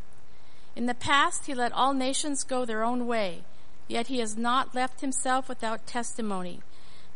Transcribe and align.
In 0.76 0.84
the 0.84 0.94
past, 0.94 1.46
he 1.46 1.54
let 1.54 1.72
all 1.72 1.94
nations 1.94 2.44
go 2.44 2.64
their 2.64 2.84
own 2.84 3.06
way, 3.06 3.42
yet 3.88 4.06
he 4.06 4.20
has 4.20 4.36
not 4.36 4.74
left 4.74 5.00
himself 5.00 5.48
without 5.48 5.86
testimony. 5.86 6.60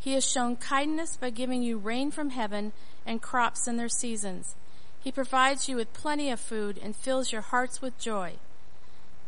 He 0.01 0.15
has 0.15 0.27
shown 0.27 0.57
kindness 0.57 1.19
by 1.19 1.29
giving 1.29 1.63
you 1.63 1.77
rain 1.77 2.11
from 2.11 2.31
heaven 2.31 2.73
and 3.07 3.23
crops 3.23 3.69
in 3.69 3.77
their 3.77 3.89
seasons. 3.89 4.57
He 4.99 5.13
provides 5.13 5.69
you 5.69 5.77
with 5.77 5.93
plenty 5.93 6.31
of 6.31 6.41
food 6.41 6.81
and 6.83 6.97
fills 6.97 7.33
your 7.33 7.43
hearts 7.43 7.83
with 7.83 7.99
joy. 7.99 8.37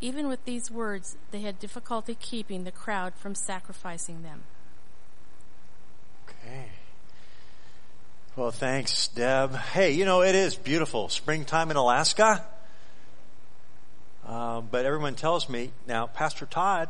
Even 0.01 0.27
with 0.27 0.43
these 0.45 0.71
words, 0.71 1.15
they 1.29 1.41
had 1.41 1.59
difficulty 1.59 2.17
keeping 2.19 2.63
the 2.63 2.71
crowd 2.71 3.13
from 3.13 3.35
sacrificing 3.35 4.23
them. 4.23 4.43
Okay. 6.27 6.69
Well, 8.37 8.51
thanks, 8.51 9.07
Deb. 9.07 9.55
Hey, 9.55 9.91
you 9.91 10.03
know, 10.03 10.21
it 10.21 10.35
is 10.35 10.57
beautiful. 10.57 11.07
Springtime 11.07 11.71
in 11.71 11.77
Alaska. 11.77 12.45
Uh, 14.27 14.59
but 14.59 14.85
everyone 14.85 15.15
tells 15.15 15.47
me, 15.47 15.71
now, 15.87 16.07
Pastor 16.07 16.45
Todd, 16.45 16.89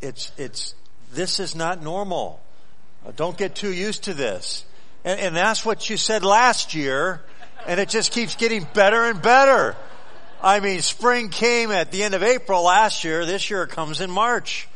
it's, 0.00 0.30
it's, 0.38 0.76
this 1.12 1.40
is 1.40 1.56
not 1.56 1.82
normal. 1.82 2.40
Uh, 3.04 3.10
don't 3.16 3.36
get 3.36 3.56
too 3.56 3.72
used 3.72 4.04
to 4.04 4.14
this. 4.14 4.64
And, 5.04 5.18
and 5.18 5.36
that's 5.36 5.66
what 5.66 5.90
you 5.90 5.96
said 5.96 6.22
last 6.22 6.72
year, 6.72 7.20
and 7.66 7.80
it 7.80 7.88
just 7.88 8.12
keeps 8.12 8.36
getting 8.36 8.64
better 8.72 9.06
and 9.06 9.20
better. 9.20 9.74
I 10.40 10.60
mean, 10.60 10.82
spring 10.82 11.30
came 11.30 11.72
at 11.72 11.90
the 11.90 12.04
end 12.04 12.14
of 12.14 12.22
April 12.22 12.62
last 12.62 13.02
year. 13.02 13.26
This 13.26 13.50
year 13.50 13.64
it 13.64 13.70
comes 13.70 14.00
in 14.00 14.08
March. 14.08 14.68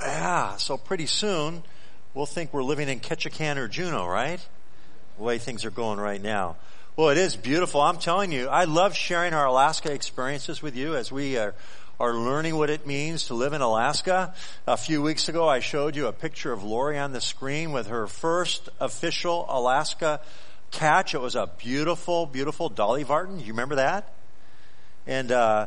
Yeah, 0.00 0.56
so 0.56 0.76
pretty 0.76 1.06
soon 1.06 1.62
we'll 2.14 2.26
think 2.26 2.52
we're 2.52 2.64
living 2.64 2.88
in 2.88 2.98
Ketchikan 2.98 3.58
or 3.58 3.68
Juneau, 3.68 4.08
right? 4.08 4.44
The 5.16 5.22
way 5.22 5.38
things 5.38 5.64
are 5.64 5.70
going 5.70 5.98
right 5.98 6.20
now. 6.20 6.56
Well, 6.96 7.08
it 7.08 7.18
is 7.18 7.34
beautiful. 7.34 7.80
I'm 7.80 7.98
telling 7.98 8.30
you, 8.30 8.48
I 8.48 8.64
love 8.64 8.94
sharing 8.94 9.34
our 9.34 9.46
Alaska 9.46 9.92
experiences 9.92 10.62
with 10.62 10.76
you 10.76 10.94
as 10.94 11.10
we 11.10 11.36
are, 11.36 11.54
are 11.98 12.14
learning 12.14 12.56
what 12.56 12.70
it 12.70 12.86
means 12.86 13.26
to 13.26 13.34
live 13.34 13.52
in 13.52 13.60
Alaska. 13.60 14.32
A 14.66 14.76
few 14.76 15.02
weeks 15.02 15.28
ago, 15.28 15.48
I 15.48 15.58
showed 15.58 15.96
you 15.96 16.06
a 16.06 16.12
picture 16.12 16.52
of 16.52 16.62
Lori 16.62 16.98
on 16.98 17.12
the 17.12 17.20
screen 17.20 17.72
with 17.72 17.88
her 17.88 18.06
first 18.06 18.68
official 18.80 19.44
Alaska 19.48 20.20
catch. 20.70 21.14
It 21.14 21.20
was 21.20 21.34
a 21.34 21.48
beautiful, 21.58 22.26
beautiful 22.26 22.68
Dolly 22.68 23.02
Varden. 23.02 23.40
You 23.40 23.54
remember 23.54 23.76
that? 23.76 24.12
And, 25.06 25.32
uh, 25.32 25.66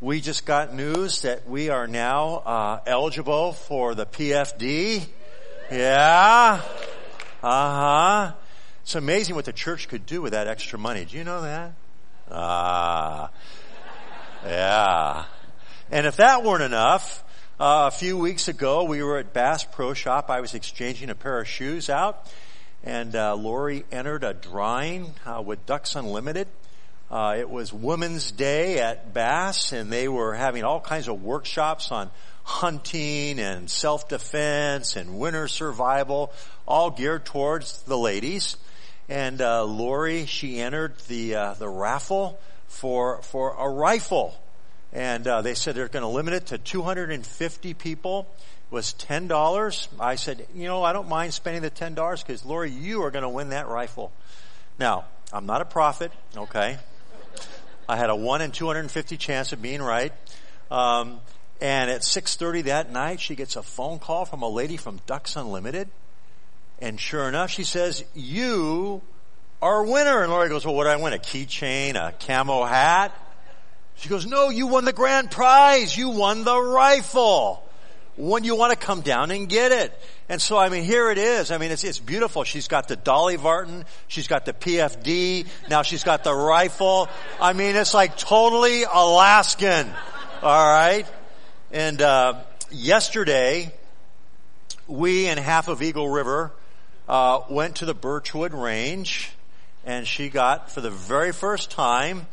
we 0.00 0.20
just 0.20 0.44
got 0.44 0.74
news 0.74 1.22
that 1.22 1.48
we 1.48 1.70
are 1.70 1.86
now, 1.86 2.42
uh, 2.44 2.80
eligible 2.84 3.52
for 3.52 3.94
the 3.94 4.06
PFD. 4.06 5.06
Yeah. 5.70 6.60
Uh 7.42 8.30
huh. 8.30 8.32
It's 8.84 8.94
amazing 8.96 9.34
what 9.34 9.46
the 9.46 9.52
church 9.54 9.88
could 9.88 10.04
do 10.04 10.20
with 10.20 10.34
that 10.34 10.46
extra 10.46 10.78
money. 10.78 11.06
Do 11.06 11.16
you 11.16 11.24
know 11.24 11.40
that? 11.40 11.72
Ah, 12.30 13.30
yeah. 14.44 15.24
And 15.90 16.06
if 16.06 16.16
that 16.16 16.44
weren't 16.44 16.64
enough, 16.64 17.24
uh, 17.58 17.88
a 17.88 17.90
few 17.90 18.18
weeks 18.18 18.46
ago 18.48 18.84
we 18.84 19.02
were 19.02 19.16
at 19.16 19.32
Bass 19.32 19.64
Pro 19.64 19.94
Shop. 19.94 20.28
I 20.28 20.42
was 20.42 20.52
exchanging 20.52 21.08
a 21.08 21.14
pair 21.14 21.40
of 21.40 21.48
shoes 21.48 21.88
out, 21.88 22.30
and 22.82 23.16
uh, 23.16 23.34
Lori 23.36 23.86
entered 23.90 24.22
a 24.22 24.34
drawing 24.34 25.14
uh, 25.24 25.40
with 25.40 25.64
Ducks 25.64 25.96
Unlimited. 25.96 26.46
Uh, 27.10 27.36
it 27.38 27.48
was 27.48 27.72
Women's 27.72 28.32
Day 28.32 28.80
at 28.80 29.14
Bass, 29.14 29.72
and 29.72 29.90
they 29.90 30.08
were 30.08 30.34
having 30.34 30.62
all 30.62 30.80
kinds 30.80 31.08
of 31.08 31.22
workshops 31.22 31.90
on 31.90 32.10
hunting 32.42 33.38
and 33.38 33.70
self-defense 33.70 34.96
and 34.96 35.18
winter 35.18 35.48
survival, 35.48 36.34
all 36.68 36.90
geared 36.90 37.24
towards 37.24 37.80
the 37.84 37.96
ladies 37.96 38.58
and 39.08 39.40
uh, 39.40 39.64
Lori 39.64 40.26
she 40.26 40.60
entered 40.60 40.98
the 41.08 41.34
uh, 41.34 41.54
the 41.54 41.68
raffle 41.68 42.38
for 42.68 43.22
for 43.22 43.54
a 43.58 43.68
rifle, 43.68 44.34
and 44.92 45.26
uh, 45.26 45.42
they 45.42 45.54
said 45.54 45.74
they're 45.74 45.88
going 45.88 46.02
to 46.02 46.08
limit 46.08 46.34
it 46.34 46.46
to 46.46 46.58
250 46.58 47.74
people. 47.74 48.26
It 48.70 48.74
was 48.74 48.92
ten 48.92 49.28
dollars. 49.28 49.88
I 50.00 50.16
said, 50.16 50.46
you 50.54 50.66
know, 50.66 50.82
I 50.82 50.92
don't 50.92 51.08
mind 51.08 51.34
spending 51.34 51.62
the 51.62 51.70
ten 51.70 51.94
dollars 51.94 52.22
because 52.22 52.44
Lori, 52.44 52.70
you 52.70 53.02
are 53.04 53.10
going 53.10 53.22
to 53.22 53.28
win 53.28 53.50
that 53.50 53.68
rifle. 53.68 54.12
Now, 54.78 55.04
I'm 55.32 55.46
not 55.46 55.60
a 55.60 55.64
prophet, 55.64 56.12
okay. 56.36 56.78
I 57.88 57.96
had 57.96 58.10
a 58.10 58.16
one 58.16 58.40
in 58.40 58.50
250 58.50 59.16
chance 59.18 59.52
of 59.52 59.60
being 59.60 59.82
right. 59.82 60.12
Um, 60.70 61.20
and 61.60 61.90
at 61.90 62.00
6:30 62.00 62.64
that 62.64 62.90
night, 62.90 63.20
she 63.20 63.36
gets 63.36 63.56
a 63.56 63.62
phone 63.62 63.98
call 63.98 64.24
from 64.24 64.42
a 64.42 64.48
lady 64.48 64.76
from 64.76 65.00
Ducks 65.06 65.36
Unlimited 65.36 65.88
and 66.80 66.98
sure 66.98 67.28
enough, 67.28 67.50
she 67.50 67.64
says, 67.64 68.04
you 68.14 69.02
are 69.62 69.84
a 69.84 69.88
winner. 69.88 70.22
And 70.22 70.30
Lori 70.30 70.48
goes, 70.48 70.64
well, 70.64 70.74
what 70.74 70.84
did 70.84 70.90
I 70.90 70.96
win? 70.96 71.12
A 71.12 71.18
keychain, 71.18 71.94
a 71.94 72.12
camo 72.12 72.64
hat? 72.64 73.12
She 73.96 74.08
goes, 74.08 74.26
no, 74.26 74.50
you 74.50 74.66
won 74.66 74.84
the 74.84 74.92
grand 74.92 75.30
prize. 75.30 75.96
You 75.96 76.10
won 76.10 76.44
the 76.44 76.60
rifle. 76.60 77.62
When 78.16 78.44
you 78.44 78.54
want 78.54 78.72
to 78.72 78.78
come 78.78 79.00
down 79.00 79.30
and 79.30 79.48
get 79.48 79.72
it. 79.72 79.98
And 80.28 80.40
so, 80.40 80.56
I 80.56 80.68
mean, 80.68 80.84
here 80.84 81.10
it 81.10 81.18
is. 81.18 81.50
I 81.50 81.58
mean, 81.58 81.70
it's, 81.70 81.84
it's 81.84 81.98
beautiful. 81.98 82.44
She's 82.44 82.68
got 82.68 82.86
the 82.86 82.96
Dolly 82.96 83.36
Varden. 83.36 83.84
She's 84.08 84.28
got 84.28 84.44
the 84.44 84.52
PFD. 84.52 85.46
Now 85.68 85.82
she's 85.82 86.04
got 86.04 86.22
the 86.22 86.34
rifle. 86.34 87.08
I 87.40 87.52
mean, 87.52 87.76
it's 87.76 87.94
like 87.94 88.16
totally 88.16 88.84
Alaskan. 88.84 89.90
All 90.42 90.66
right. 90.66 91.06
And, 91.72 92.00
uh, 92.00 92.40
yesterday, 92.70 93.72
we 94.86 95.26
and 95.26 95.38
half 95.38 95.68
of 95.68 95.82
Eagle 95.82 96.08
River 96.08 96.52
uh, 97.08 97.40
went 97.48 97.76
to 97.76 97.84
the 97.84 97.94
Birchwood 97.94 98.52
Range, 98.52 99.30
and 99.84 100.06
she 100.06 100.28
got 100.28 100.70
for 100.70 100.80
the 100.80 100.90
very 100.90 101.32
first 101.32 101.70
time 101.70 102.26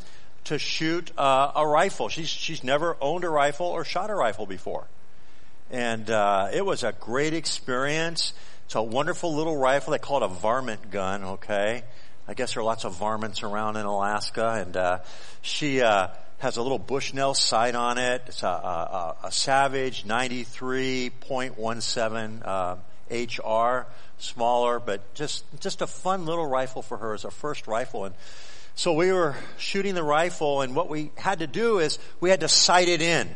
to 0.44 0.58
shoot 0.58 1.10
uh, 1.18 1.52
a 1.54 1.66
rifle. 1.66 2.08
She's 2.08 2.28
she's 2.28 2.64
never 2.64 2.96
owned 3.00 3.24
a 3.24 3.30
rifle 3.30 3.66
or 3.66 3.84
shot 3.84 4.10
a 4.10 4.14
rifle 4.14 4.46
before, 4.46 4.86
and 5.70 6.08
uh, 6.10 6.48
it 6.52 6.64
was 6.64 6.84
a 6.84 6.92
great 6.92 7.34
experience. 7.34 8.32
It's 8.66 8.74
a 8.74 8.82
wonderful 8.82 9.34
little 9.34 9.56
rifle. 9.56 9.92
They 9.92 9.98
call 9.98 10.18
it 10.18 10.24
a 10.24 10.28
varmint 10.28 10.90
gun. 10.90 11.24
Okay, 11.24 11.84
I 12.26 12.34
guess 12.34 12.54
there 12.54 12.62
are 12.62 12.64
lots 12.64 12.84
of 12.84 12.94
varmints 12.94 13.42
around 13.42 13.76
in 13.76 13.84
Alaska, 13.84 14.64
and 14.64 14.76
uh, 14.76 14.98
she 15.42 15.82
uh, 15.82 16.08
has 16.38 16.56
a 16.56 16.62
little 16.62 16.78
Bushnell 16.78 17.34
sight 17.34 17.74
on 17.74 17.98
it. 17.98 18.22
It's 18.26 18.42
a, 18.42 18.46
a, 18.46 19.16
a 19.24 19.32
Savage 19.32 20.04
93.17 20.04 22.42
uh, 22.44 22.76
HR 23.10 23.86
smaller, 24.22 24.78
but 24.78 25.14
just 25.14 25.44
just 25.60 25.82
a 25.82 25.86
fun 25.86 26.26
little 26.26 26.46
rifle 26.46 26.82
for 26.82 26.96
her 26.96 27.14
as 27.14 27.24
a 27.24 27.30
first 27.30 27.66
rifle. 27.66 28.04
And 28.04 28.14
So 28.74 28.92
we 28.92 29.12
were 29.12 29.36
shooting 29.58 29.94
the 29.94 30.02
rifle 30.02 30.62
and 30.62 30.74
what 30.74 30.88
we 30.88 31.10
had 31.16 31.40
to 31.40 31.46
do 31.46 31.78
is 31.78 31.98
we 32.20 32.30
had 32.30 32.40
to 32.40 32.48
sight 32.48 32.88
it 32.88 33.02
in, 33.02 33.28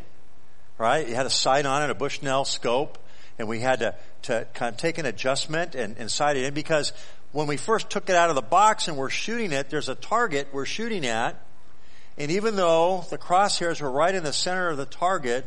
right? 0.78 1.06
You 1.06 1.14
had 1.14 1.26
a 1.26 1.30
sight 1.30 1.66
on 1.66 1.82
it, 1.82 1.90
a 1.90 1.94
Bushnell 1.94 2.44
scope, 2.44 2.98
and 3.38 3.48
we 3.48 3.60
had 3.60 3.80
to, 3.80 3.94
to 4.22 4.46
kind 4.54 4.72
of 4.72 4.78
take 4.78 4.98
an 4.98 5.06
adjustment 5.06 5.74
and, 5.74 5.96
and 5.98 6.10
sight 6.10 6.36
it 6.36 6.44
in 6.44 6.54
because 6.54 6.92
when 7.32 7.46
we 7.46 7.56
first 7.56 7.90
took 7.90 8.08
it 8.08 8.16
out 8.16 8.30
of 8.30 8.34
the 8.34 8.42
box 8.42 8.88
and 8.88 8.96
we're 8.96 9.10
shooting 9.10 9.52
it, 9.52 9.68
there's 9.68 9.88
a 9.88 9.94
target 9.94 10.48
we're 10.52 10.64
shooting 10.64 11.04
at. 11.04 11.38
And 12.16 12.30
even 12.30 12.56
though 12.56 13.04
the 13.10 13.18
crosshairs 13.18 13.82
were 13.82 13.90
right 13.90 14.14
in 14.14 14.24
the 14.24 14.32
center 14.32 14.70
of 14.70 14.78
the 14.78 14.86
target, 14.86 15.44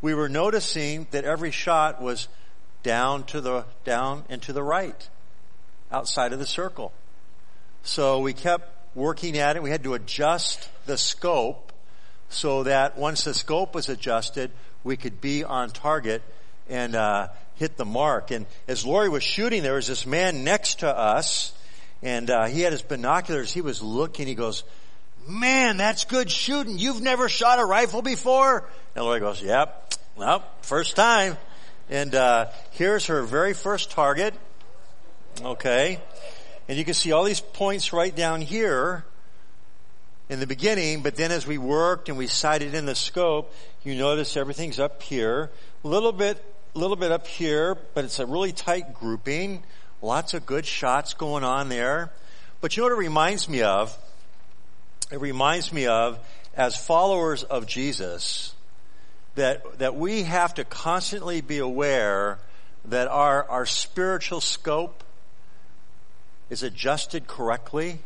we 0.00 0.14
were 0.14 0.28
noticing 0.28 1.06
that 1.12 1.24
every 1.24 1.52
shot 1.52 2.02
was 2.02 2.26
down 2.82 3.24
to 3.24 3.40
the, 3.40 3.64
down 3.84 4.24
and 4.28 4.40
to 4.42 4.52
the 4.52 4.62
right, 4.62 5.08
outside 5.90 6.32
of 6.32 6.38
the 6.38 6.46
circle. 6.46 6.92
So 7.82 8.20
we 8.20 8.32
kept 8.32 8.70
working 8.94 9.38
at 9.38 9.56
it. 9.56 9.62
We 9.62 9.70
had 9.70 9.84
to 9.84 9.94
adjust 9.94 10.68
the 10.86 10.98
scope 10.98 11.72
so 12.28 12.64
that 12.64 12.98
once 12.98 13.24
the 13.24 13.34
scope 13.34 13.74
was 13.74 13.88
adjusted, 13.88 14.50
we 14.84 14.96
could 14.96 15.20
be 15.20 15.44
on 15.44 15.70
target 15.70 16.22
and 16.68 16.94
uh, 16.94 17.28
hit 17.54 17.76
the 17.76 17.84
mark. 17.84 18.30
And 18.30 18.46
as 18.66 18.84
Lori 18.84 19.08
was 19.08 19.22
shooting, 19.22 19.62
there 19.62 19.74
was 19.74 19.86
this 19.86 20.06
man 20.06 20.44
next 20.44 20.80
to 20.80 20.88
us, 20.88 21.52
and 22.02 22.30
uh, 22.30 22.46
he 22.46 22.60
had 22.60 22.72
his 22.72 22.82
binoculars. 22.82 23.52
He 23.52 23.60
was 23.60 23.82
looking. 23.82 24.26
He 24.26 24.34
goes, 24.34 24.64
"Man, 25.26 25.76
that's 25.78 26.04
good 26.04 26.30
shooting. 26.30 26.78
You've 26.78 27.00
never 27.00 27.28
shot 27.28 27.58
a 27.58 27.64
rifle 27.64 28.02
before?" 28.02 28.68
And 28.94 29.04
Lori 29.04 29.20
goes, 29.20 29.42
"Yep, 29.42 29.94
well, 30.16 30.44
first 30.60 30.96
time." 30.96 31.36
And 31.90 32.14
uh, 32.14 32.46
here's 32.72 33.06
her 33.06 33.22
very 33.22 33.54
first 33.54 33.90
target. 33.90 34.34
Okay, 35.40 36.00
and 36.68 36.76
you 36.76 36.84
can 36.84 36.94
see 36.94 37.12
all 37.12 37.24
these 37.24 37.40
points 37.40 37.92
right 37.92 38.14
down 38.14 38.40
here 38.40 39.04
in 40.28 40.40
the 40.40 40.46
beginning, 40.46 41.02
but 41.02 41.16
then 41.16 41.32
as 41.32 41.46
we 41.46 41.56
worked 41.56 42.08
and 42.08 42.18
we 42.18 42.26
sighted 42.26 42.74
in 42.74 42.84
the 42.86 42.94
scope, 42.94 43.54
you 43.84 43.94
notice 43.94 44.36
everything's 44.36 44.78
up 44.78 45.02
here. 45.02 45.50
A 45.84 45.88
little 45.88 46.12
bit, 46.12 46.44
a 46.74 46.78
little 46.78 46.96
bit 46.96 47.10
up 47.10 47.26
here, 47.26 47.76
but 47.94 48.04
it's 48.04 48.18
a 48.18 48.26
really 48.26 48.52
tight 48.52 48.92
grouping. 48.92 49.62
Lots 50.02 50.34
of 50.34 50.44
good 50.44 50.66
shots 50.66 51.14
going 51.14 51.44
on 51.44 51.68
there. 51.68 52.12
But 52.60 52.76
you 52.76 52.82
know 52.82 52.88
what 52.88 52.96
it 52.96 52.98
reminds 52.98 53.48
me 53.48 53.62
of? 53.62 53.96
It 55.10 55.20
reminds 55.20 55.72
me 55.72 55.86
of, 55.86 56.18
as 56.54 56.76
followers 56.76 57.44
of 57.44 57.66
Jesus, 57.66 58.54
that, 59.38 59.78
that 59.78 59.94
we 59.94 60.24
have 60.24 60.54
to 60.54 60.64
constantly 60.64 61.40
be 61.40 61.58
aware 61.58 62.38
that 62.84 63.08
our, 63.08 63.44
our 63.48 63.66
spiritual 63.66 64.40
scope 64.40 65.04
is 66.50 66.62
adjusted 66.62 67.26
correctly 67.26 68.00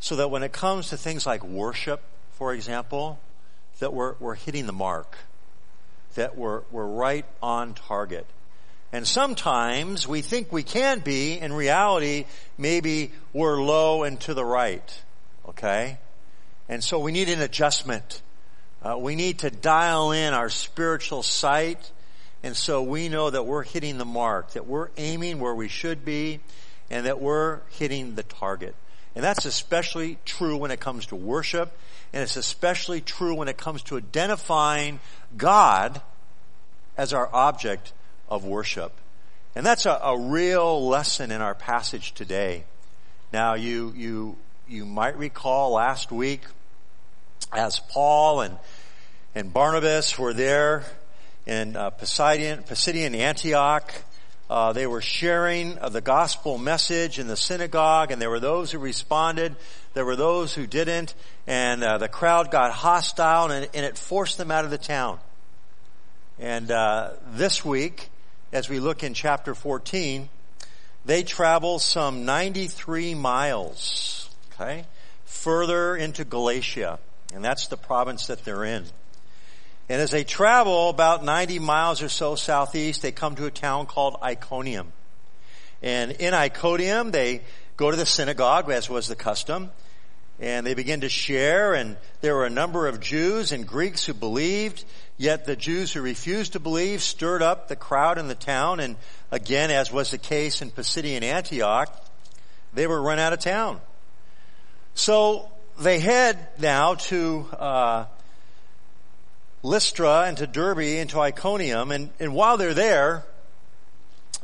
so 0.00 0.16
that 0.16 0.30
when 0.30 0.42
it 0.42 0.52
comes 0.52 0.88
to 0.88 0.96
things 0.96 1.26
like 1.26 1.44
worship, 1.44 2.02
for 2.32 2.52
example, 2.52 3.20
that 3.78 3.94
we're, 3.94 4.14
we're 4.18 4.34
hitting 4.34 4.66
the 4.66 4.72
mark, 4.72 5.16
that 6.16 6.36
we're, 6.36 6.62
we're 6.72 6.86
right 6.86 7.24
on 7.40 7.74
target. 7.74 8.26
And 8.92 9.06
sometimes 9.06 10.08
we 10.08 10.22
think 10.22 10.52
we 10.52 10.64
can 10.64 11.00
be, 11.00 11.38
in 11.38 11.52
reality, 11.52 12.26
maybe 12.58 13.12
we're 13.32 13.62
low 13.62 14.02
and 14.02 14.20
to 14.22 14.34
the 14.34 14.44
right. 14.44 15.02
Okay? 15.48 15.98
And 16.68 16.82
so 16.82 16.98
we 16.98 17.12
need 17.12 17.28
an 17.28 17.40
adjustment. 17.40 18.22
Uh, 18.84 18.98
we 18.98 19.14
need 19.14 19.38
to 19.40 19.50
dial 19.50 20.10
in 20.10 20.34
our 20.34 20.48
spiritual 20.48 21.22
sight. 21.22 21.90
And 22.42 22.56
so 22.56 22.82
we 22.82 23.08
know 23.08 23.30
that 23.30 23.46
we're 23.46 23.62
hitting 23.62 23.98
the 23.98 24.04
mark, 24.04 24.52
that 24.52 24.66
we're 24.66 24.88
aiming 24.96 25.38
where 25.38 25.54
we 25.54 25.68
should 25.68 26.04
be, 26.04 26.40
and 26.90 27.06
that 27.06 27.20
we're 27.20 27.60
hitting 27.70 28.16
the 28.16 28.24
target. 28.24 28.74
And 29.14 29.22
that's 29.22 29.44
especially 29.44 30.18
true 30.24 30.56
when 30.56 30.70
it 30.70 30.80
comes 30.80 31.06
to 31.06 31.16
worship, 31.16 31.76
and 32.12 32.22
it's 32.22 32.36
especially 32.36 33.00
true 33.00 33.34
when 33.34 33.46
it 33.46 33.56
comes 33.56 33.82
to 33.84 33.96
identifying 33.96 34.98
God 35.36 36.00
as 36.96 37.12
our 37.12 37.28
object 37.32 37.92
of 38.28 38.44
worship. 38.44 38.92
And 39.54 39.64
that's 39.64 39.86
a, 39.86 40.00
a 40.02 40.18
real 40.18 40.88
lesson 40.88 41.30
in 41.30 41.40
our 41.40 41.54
passage 41.54 42.12
today. 42.14 42.64
Now 43.32 43.54
you, 43.54 43.92
you, 43.94 44.36
you 44.66 44.84
might 44.86 45.16
recall 45.16 45.72
last 45.72 46.10
week 46.10 46.40
as 47.52 47.78
Paul 47.78 48.40
and, 48.40 48.58
and 49.34 49.52
Barnabas 49.52 50.18
were 50.18 50.32
there 50.32 50.84
in 51.46 51.76
uh, 51.76 51.90
Pisidian, 51.90 52.66
Pisidian 52.66 53.14
Antioch, 53.16 53.92
uh, 54.48 54.72
they 54.72 54.86
were 54.86 55.00
sharing 55.00 55.78
uh, 55.78 55.88
the 55.88 56.00
gospel 56.00 56.58
message 56.58 57.18
in 57.18 57.26
the 57.26 57.36
synagogue, 57.36 58.10
and 58.10 58.20
there 58.20 58.30
were 58.30 58.40
those 58.40 58.70
who 58.70 58.78
responded. 58.78 59.56
There 59.94 60.04
were 60.04 60.16
those 60.16 60.54
who 60.54 60.66
didn't, 60.66 61.14
and 61.46 61.82
uh, 61.82 61.98
the 61.98 62.08
crowd 62.08 62.50
got 62.50 62.70
hostile, 62.70 63.50
and, 63.50 63.68
and, 63.74 63.86
it 63.86 63.96
forced 63.96 64.38
them 64.38 64.50
out 64.50 64.64
of 64.64 64.70
the 64.70 64.78
town. 64.78 65.18
And 66.38 66.70
uh, 66.70 67.12
this 67.32 67.64
week, 67.64 68.10
as 68.52 68.68
we 68.68 68.78
look 68.78 69.02
in 69.02 69.14
chapter 69.14 69.54
14, 69.54 70.28
they 71.04 71.22
travel 71.22 71.78
some 71.78 72.24
93 72.24 73.14
miles, 73.14 74.28
okay, 74.52 74.84
further 75.24 75.96
into 75.96 76.24
Galatia, 76.24 76.98
and 77.34 77.44
that's 77.44 77.68
the 77.68 77.76
province 77.76 78.26
that 78.26 78.44
they're 78.44 78.64
in. 78.64 78.84
And 79.88 80.00
as 80.00 80.10
they 80.10 80.24
travel 80.24 80.88
about 80.88 81.24
90 81.24 81.58
miles 81.58 82.02
or 82.02 82.08
so 82.08 82.34
southeast, 82.34 83.02
they 83.02 83.12
come 83.12 83.34
to 83.36 83.46
a 83.46 83.50
town 83.50 83.86
called 83.86 84.16
Iconium. 84.22 84.92
And 85.82 86.12
in 86.12 86.34
Iconium, 86.34 87.10
they 87.10 87.42
go 87.76 87.90
to 87.90 87.96
the 87.96 88.06
synagogue, 88.06 88.70
as 88.70 88.88
was 88.88 89.08
the 89.08 89.16
custom, 89.16 89.70
and 90.38 90.66
they 90.66 90.74
begin 90.74 91.00
to 91.00 91.08
share, 91.08 91.74
and 91.74 91.96
there 92.20 92.34
were 92.34 92.46
a 92.46 92.50
number 92.50 92.86
of 92.86 93.00
Jews 93.00 93.52
and 93.52 93.66
Greeks 93.66 94.04
who 94.04 94.14
believed, 94.14 94.84
yet 95.16 95.44
the 95.44 95.56
Jews 95.56 95.92
who 95.92 96.00
refused 96.00 96.52
to 96.52 96.60
believe 96.60 97.02
stirred 97.02 97.42
up 97.42 97.68
the 97.68 97.76
crowd 97.76 98.18
in 98.18 98.28
the 98.28 98.34
town, 98.34 98.80
and 98.80 98.96
again, 99.30 99.70
as 99.70 99.92
was 99.92 100.10
the 100.10 100.18
case 100.18 100.62
in 100.62 100.70
Pisidian 100.70 101.22
Antioch, 101.22 101.92
they 102.72 102.86
were 102.86 103.00
run 103.00 103.18
out 103.18 103.32
of 103.32 103.40
town. 103.40 103.80
So 104.94 105.50
they 105.80 105.98
head 105.98 106.38
now 106.58 106.94
to 106.94 107.46
uh, 107.58 108.04
Lystra 109.62 110.24
and 110.26 110.36
to 110.38 110.46
Derbe 110.46 111.00
and 111.00 111.10
to 111.10 111.20
Iconium. 111.20 111.92
And, 111.92 112.10
and 112.20 112.34
while 112.34 112.56
they're 112.56 112.74
there, 112.74 113.24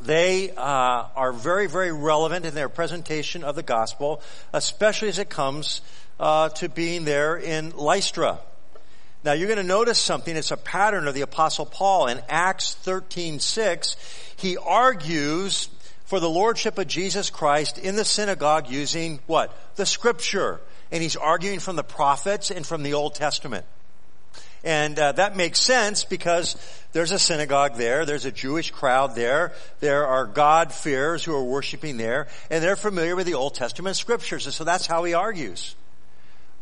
they 0.00 0.50
uh, 0.50 1.06
are 1.16 1.32
very, 1.32 1.66
very 1.66 1.92
relevant 1.92 2.46
in 2.46 2.54
their 2.54 2.68
presentation 2.68 3.44
of 3.44 3.56
the 3.56 3.62
gospel, 3.62 4.22
especially 4.52 5.08
as 5.08 5.18
it 5.18 5.28
comes 5.28 5.80
uh, 6.20 6.50
to 6.50 6.68
being 6.68 7.04
there 7.04 7.36
in 7.36 7.70
Lystra. 7.70 8.38
Now 9.24 9.32
you're 9.32 9.48
going 9.48 9.58
to 9.58 9.64
notice 9.64 9.98
something. 9.98 10.36
It's 10.36 10.52
a 10.52 10.56
pattern 10.56 11.08
of 11.08 11.14
the 11.14 11.22
apostle 11.22 11.66
Paul 11.66 12.06
in 12.06 12.20
Acts 12.28 12.76
13:6. 12.84 13.96
He 14.36 14.56
argues 14.56 15.68
for 16.04 16.20
the 16.20 16.30
lordship 16.30 16.78
of 16.78 16.86
Jesus 16.86 17.28
Christ 17.28 17.76
in 17.78 17.96
the 17.96 18.04
synagogue 18.04 18.70
using 18.70 19.18
what? 19.26 19.54
The 19.76 19.84
scripture. 19.84 20.60
And 20.90 21.02
he's 21.02 21.16
arguing 21.16 21.60
from 21.60 21.76
the 21.76 21.84
prophets 21.84 22.50
and 22.50 22.66
from 22.66 22.82
the 22.82 22.94
Old 22.94 23.14
Testament. 23.14 23.64
And 24.64 24.98
uh, 24.98 25.12
that 25.12 25.36
makes 25.36 25.60
sense 25.60 26.04
because 26.04 26.56
there's 26.92 27.12
a 27.12 27.18
synagogue 27.18 27.76
there, 27.76 28.04
there's 28.04 28.24
a 28.24 28.32
Jewish 28.32 28.70
crowd 28.70 29.14
there, 29.14 29.52
there 29.80 30.06
are 30.06 30.26
God-fearers 30.26 31.24
who 31.24 31.34
are 31.34 31.44
worshiping 31.44 31.96
there, 31.96 32.26
and 32.50 32.62
they're 32.62 32.76
familiar 32.76 33.14
with 33.14 33.26
the 33.26 33.34
Old 33.34 33.54
Testament 33.54 33.96
scriptures, 33.96 34.46
and 34.46 34.54
so 34.54 34.64
that's 34.64 34.86
how 34.86 35.04
he 35.04 35.14
argues. 35.14 35.76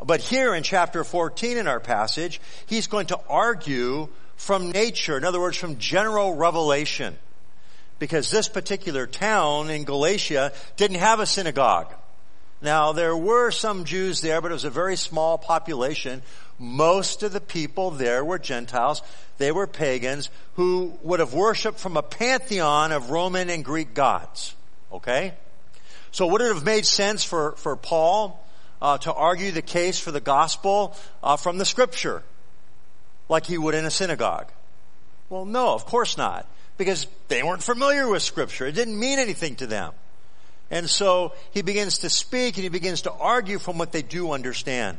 But 0.05 0.21
here 0.21 0.55
in 0.55 0.63
chapter 0.63 1.05
14 1.05 1.57
in 1.57 1.67
our 1.67 1.81
passage, 1.81 2.41
he's 2.67 2.87
going 2.87 3.07
to 3.07 3.21
argue 3.29 4.09
from 4.37 4.71
nature, 4.71 5.17
in 5.17 5.25
other 5.25 5.41
words, 5.41 5.57
from 5.57 5.79
general 5.79 6.35
revelation. 6.35 7.17
Because 7.99 8.31
this 8.31 8.47
particular 8.47 9.07
town 9.07 9.71
in 9.71 9.85
Galatia 9.85 10.53
didn't 10.77 10.99
have 10.99 11.19
a 11.19 11.25
synagogue. 11.25 11.95
Now, 12.63 12.93
there 12.93 13.17
were 13.17 13.51
some 13.51 13.85
Jews 13.85 14.21
there, 14.21 14.41
but 14.41 14.51
it 14.51 14.55
was 14.55 14.65
a 14.65 14.71
very 14.71 14.97
small 14.97 15.37
population. 15.37 16.23
Most 16.59 17.23
of 17.23 17.33
the 17.33 17.41
people 17.41 17.91
there 17.91 18.25
were 18.25 18.39
Gentiles. 18.39 19.03
They 19.37 19.53
were 19.53 19.67
pagans 19.67 20.31
who 20.55 20.99
would 21.03 21.21
have 21.21 21.35
worshiped 21.35 21.79
from 21.79 21.97
a 21.97 22.03
pantheon 22.03 22.93
of 22.93 23.11
Roman 23.11 23.51
and 23.51 23.65
Greek 23.65 23.93
gods. 23.93 24.55
Okay? 24.91 25.35
So 26.13 26.27
would 26.29 26.41
it 26.41 26.55
have 26.55 26.65
made 26.65 26.87
sense 26.87 27.25
for, 27.25 27.53
for 27.53 27.77
Paul 27.77 28.43
uh, 28.81 28.97
to 28.99 29.13
argue 29.13 29.53
the 29.53 29.63
case 29.63 29.99
for 29.99 30.11
the 30.11 30.21
gospel 30.21 30.97
uh, 31.23 31.37
from 31.37 31.59
the 31.59 31.67
scripture 31.67 32.23
like 33.29 33.45
he 33.45 33.59
would 33.59 33.75
in 33.75 33.85
a 33.85 33.91
synagogue? 33.91 34.51
Well, 35.29 35.45
no, 35.45 35.75
of 35.75 35.85
course 35.85 36.17
not. 36.17 36.47
Because 36.79 37.07
they 37.29 37.43
weren't 37.43 37.63
familiar 37.63 38.09
with 38.09 38.23
scripture. 38.23 38.67
It 38.67 38.73
didn't 38.73 38.99
mean 38.99 39.19
anything 39.19 39.57
to 39.57 39.67
them. 39.67 39.93
And 40.71 40.91
so 40.91 41.33
he 41.53 41.63
begins 41.63 41.99
to 41.99 42.11
speak 42.11 42.57
and 42.57 42.65
he 42.65 42.69
begins 42.69 43.03
to 43.03 43.13
argue 43.13 43.59
from 43.59 43.79
what 43.79 43.93
they 43.93 44.03
do 44.03 44.33
understand. 44.33 44.99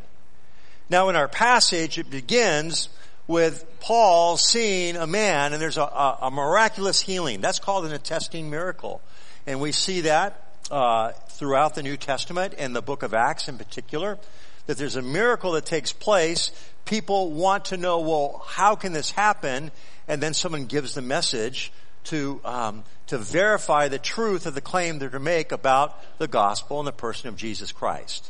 Now 0.90 1.10
in 1.10 1.16
our 1.16 1.28
passage, 1.28 1.98
it 1.98 2.10
begins 2.10 2.90
with 3.28 3.66
Paul 3.82 4.38
seeing 4.38 4.96
a 4.96 5.06
man 5.06 5.52
and 5.52 5.62
there's 5.62 5.78
a, 5.78 5.82
a, 5.82 6.18
a 6.24 6.32
miraculous 6.32 7.02
healing. 7.02 7.42
That's 7.42 7.60
called 7.60 7.86
an 7.86 7.92
attesting 7.92 8.50
miracle. 8.50 9.02
And 9.46 9.60
we 9.60 9.72
see 9.74 10.02
that 10.02 10.42
uh, 10.72 11.12
throughout 11.30 11.76
the 11.76 11.84
New 11.84 11.98
Testament 11.98 12.54
and 12.58 12.76
the 12.76 12.82
book 12.82 13.04
of 13.04 13.14
Acts 13.14 13.48
in 13.48 13.58
particular, 13.58 14.18
that 14.68 14.78
there's 14.78 14.96
a 14.96 15.02
miracle 15.02 15.54
that 15.54 15.66
takes 15.66 15.92
place. 15.94 16.52
People 16.86 17.32
want 17.32 17.66
to 17.66 17.78
know, 17.78 18.00
well, 18.00 18.44
how 18.46 18.76
can 18.76 18.94
this 18.94 19.12
happen? 19.12 19.72
And 20.08 20.22
then 20.22 20.34
someone 20.34 20.66
gives 20.66 20.94
the 20.94 21.02
message 21.02 21.72
to 22.06 22.40
um, 22.46 22.84
to 23.08 23.18
verify 23.18 23.88
the 23.88 24.00
truth 24.00 24.46
of 24.46 24.54
the 24.54 24.62
claim 24.62 25.00
they're 25.00 25.10
to 25.10 25.20
make 25.20 25.52
about 25.52 25.98
the 26.20 26.28
gospel 26.28 26.80
and 26.80 26.88
the 26.88 26.92
person 26.92 27.30
of 27.30 27.36
Jesus 27.36 27.72
Christ. 27.72 28.30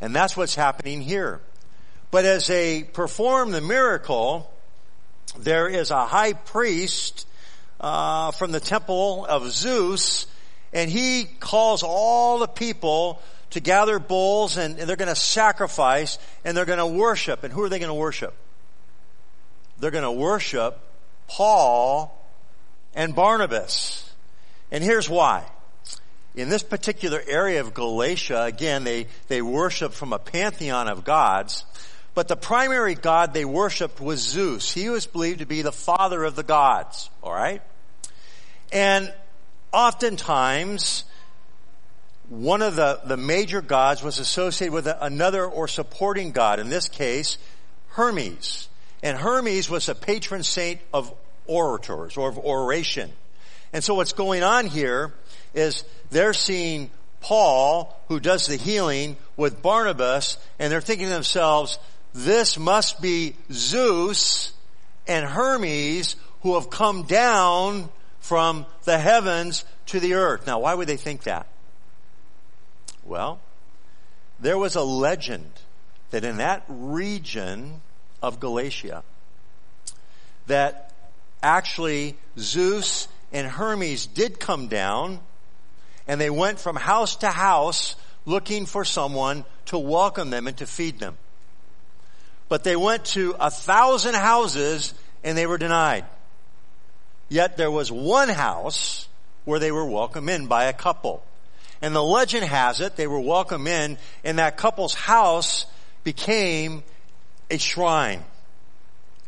And 0.00 0.14
that's 0.14 0.36
what's 0.36 0.54
happening 0.54 1.00
here. 1.00 1.40
But 2.10 2.24
as 2.24 2.46
they 2.46 2.84
perform 2.84 3.50
the 3.50 3.60
miracle, 3.60 4.50
there 5.38 5.68
is 5.68 5.90
a 5.90 6.06
high 6.06 6.32
priest 6.32 7.26
uh, 7.80 8.30
from 8.32 8.52
the 8.52 8.60
temple 8.60 9.26
of 9.26 9.50
Zeus, 9.50 10.26
and 10.72 10.90
he 10.90 11.24
calls 11.24 11.82
all 11.82 12.38
the 12.38 12.46
people 12.46 13.20
to 13.50 13.60
gather 13.60 13.98
bulls, 13.98 14.56
and, 14.56 14.78
and 14.78 14.88
they're 14.88 14.96
going 14.96 15.08
to 15.08 15.16
sacrifice, 15.16 16.18
and 16.44 16.56
they're 16.56 16.66
going 16.66 16.78
to 16.78 16.86
worship. 16.86 17.44
And 17.44 17.52
who 17.52 17.62
are 17.62 17.68
they 17.68 17.78
going 17.78 17.88
to 17.88 17.94
worship? 17.94 18.34
They're 19.78 19.90
going 19.90 20.04
to 20.04 20.12
worship 20.12 20.78
Paul 21.28 22.14
and 22.94 23.14
Barnabas. 23.14 24.07
And 24.70 24.84
here's 24.84 25.08
why. 25.08 25.44
In 26.34 26.48
this 26.48 26.62
particular 26.62 27.22
area 27.26 27.60
of 27.60 27.74
Galatia, 27.74 28.44
again, 28.44 28.84
they, 28.84 29.06
they 29.28 29.42
worship 29.42 29.92
from 29.92 30.12
a 30.12 30.18
pantheon 30.18 30.88
of 30.88 31.04
gods. 31.04 31.64
But 32.14 32.28
the 32.28 32.36
primary 32.36 32.94
god 32.94 33.32
they 33.32 33.44
worshiped 33.44 34.00
was 34.00 34.20
Zeus. 34.20 34.72
He 34.72 34.88
was 34.88 35.06
believed 35.06 35.40
to 35.40 35.46
be 35.46 35.62
the 35.62 35.72
father 35.72 36.24
of 36.24 36.36
the 36.36 36.42
gods. 36.42 37.10
Alright? 37.22 37.62
And 38.72 39.12
oftentimes, 39.72 41.04
one 42.28 42.62
of 42.62 42.76
the, 42.76 43.00
the 43.04 43.16
major 43.16 43.62
gods 43.62 44.02
was 44.02 44.18
associated 44.18 44.72
with 44.72 44.86
another 44.86 45.46
or 45.46 45.66
supporting 45.66 46.32
god. 46.32 46.60
In 46.60 46.68
this 46.68 46.88
case, 46.88 47.38
Hermes. 47.88 48.68
And 49.02 49.16
Hermes 49.16 49.70
was 49.70 49.88
a 49.88 49.94
patron 49.94 50.42
saint 50.42 50.80
of 50.92 51.12
orators 51.46 52.16
or 52.16 52.28
of 52.28 52.38
oration. 52.38 53.12
And 53.72 53.84
so 53.84 53.94
what's 53.94 54.12
going 54.12 54.42
on 54.42 54.66
here 54.66 55.12
is 55.54 55.84
they're 56.10 56.32
seeing 56.32 56.90
Paul, 57.20 57.96
who 58.08 58.20
does 58.20 58.46
the 58.46 58.56
healing, 58.56 59.16
with 59.36 59.62
Barnabas, 59.62 60.38
and 60.58 60.72
they're 60.72 60.80
thinking 60.80 61.06
to 61.06 61.12
themselves, 61.12 61.78
this 62.14 62.58
must 62.58 63.02
be 63.02 63.34
Zeus 63.52 64.52
and 65.06 65.26
Hermes 65.26 66.16
who 66.42 66.54
have 66.54 66.70
come 66.70 67.02
down 67.04 67.88
from 68.20 68.66
the 68.84 68.98
heavens 68.98 69.64
to 69.86 70.00
the 70.00 70.14
earth. 70.14 70.46
Now, 70.46 70.60
why 70.60 70.74
would 70.74 70.88
they 70.88 70.96
think 70.96 71.24
that? 71.24 71.46
Well, 73.04 73.40
there 74.40 74.58
was 74.58 74.76
a 74.76 74.82
legend 74.82 75.50
that 76.10 76.24
in 76.24 76.38
that 76.38 76.64
region 76.68 77.80
of 78.22 78.40
Galatia, 78.40 79.02
that 80.46 80.92
actually 81.42 82.16
Zeus 82.38 83.08
and 83.32 83.46
Hermes 83.46 84.06
did 84.06 84.40
come 84.40 84.68
down 84.68 85.20
and 86.06 86.20
they 86.20 86.30
went 86.30 86.58
from 86.58 86.76
house 86.76 87.16
to 87.16 87.28
house 87.28 87.96
looking 88.24 88.66
for 88.66 88.84
someone 88.84 89.44
to 89.66 89.78
welcome 89.78 90.30
them 90.30 90.46
and 90.46 90.56
to 90.58 90.66
feed 90.66 90.98
them 90.98 91.16
but 92.48 92.64
they 92.64 92.76
went 92.76 93.04
to 93.04 93.36
a 93.38 93.50
thousand 93.50 94.14
houses 94.14 94.94
and 95.22 95.36
they 95.36 95.46
were 95.46 95.58
denied. 95.58 96.04
Yet 97.28 97.56
there 97.56 97.70
was 97.70 97.92
one 97.92 98.28
house 98.28 99.06
where 99.44 99.58
they 99.58 99.70
were 99.70 99.84
welcomed 99.84 100.30
in 100.30 100.46
by 100.46 100.64
a 100.64 100.72
couple. 100.72 101.22
And 101.82 101.94
the 101.94 102.02
legend 102.02 102.44
has 102.44 102.80
it 102.80 102.96
they 102.96 103.06
were 103.06 103.20
welcomed 103.20 103.68
in 103.68 103.98
and 104.24 104.38
that 104.38 104.56
couple's 104.56 104.94
house 104.94 105.66
became 106.04 106.82
a 107.50 107.58
shrine. 107.58 108.24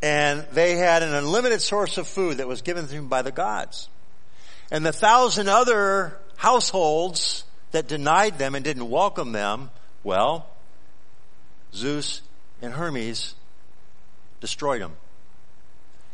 And 0.02 0.46
they 0.52 0.76
had 0.76 1.02
an 1.02 1.14
unlimited 1.14 1.60
source 1.60 1.98
of 1.98 2.08
food 2.08 2.38
that 2.38 2.48
was 2.48 2.62
given 2.62 2.86
to 2.86 2.92
them 2.92 3.08
by 3.08 3.22
the 3.22 3.32
gods. 3.32 3.88
And 4.70 4.84
the 4.84 4.92
thousand 4.92 5.48
other 5.48 6.16
households 6.36 7.44
that 7.72 7.86
denied 7.86 8.38
them 8.38 8.54
and 8.54 8.64
didn't 8.64 8.88
welcome 8.88 9.32
them, 9.32 9.70
well, 10.02 10.46
Zeus 11.74 12.22
and 12.62 12.72
Hermes 12.72 13.34
destroyed 14.40 14.80
them. 14.80 14.92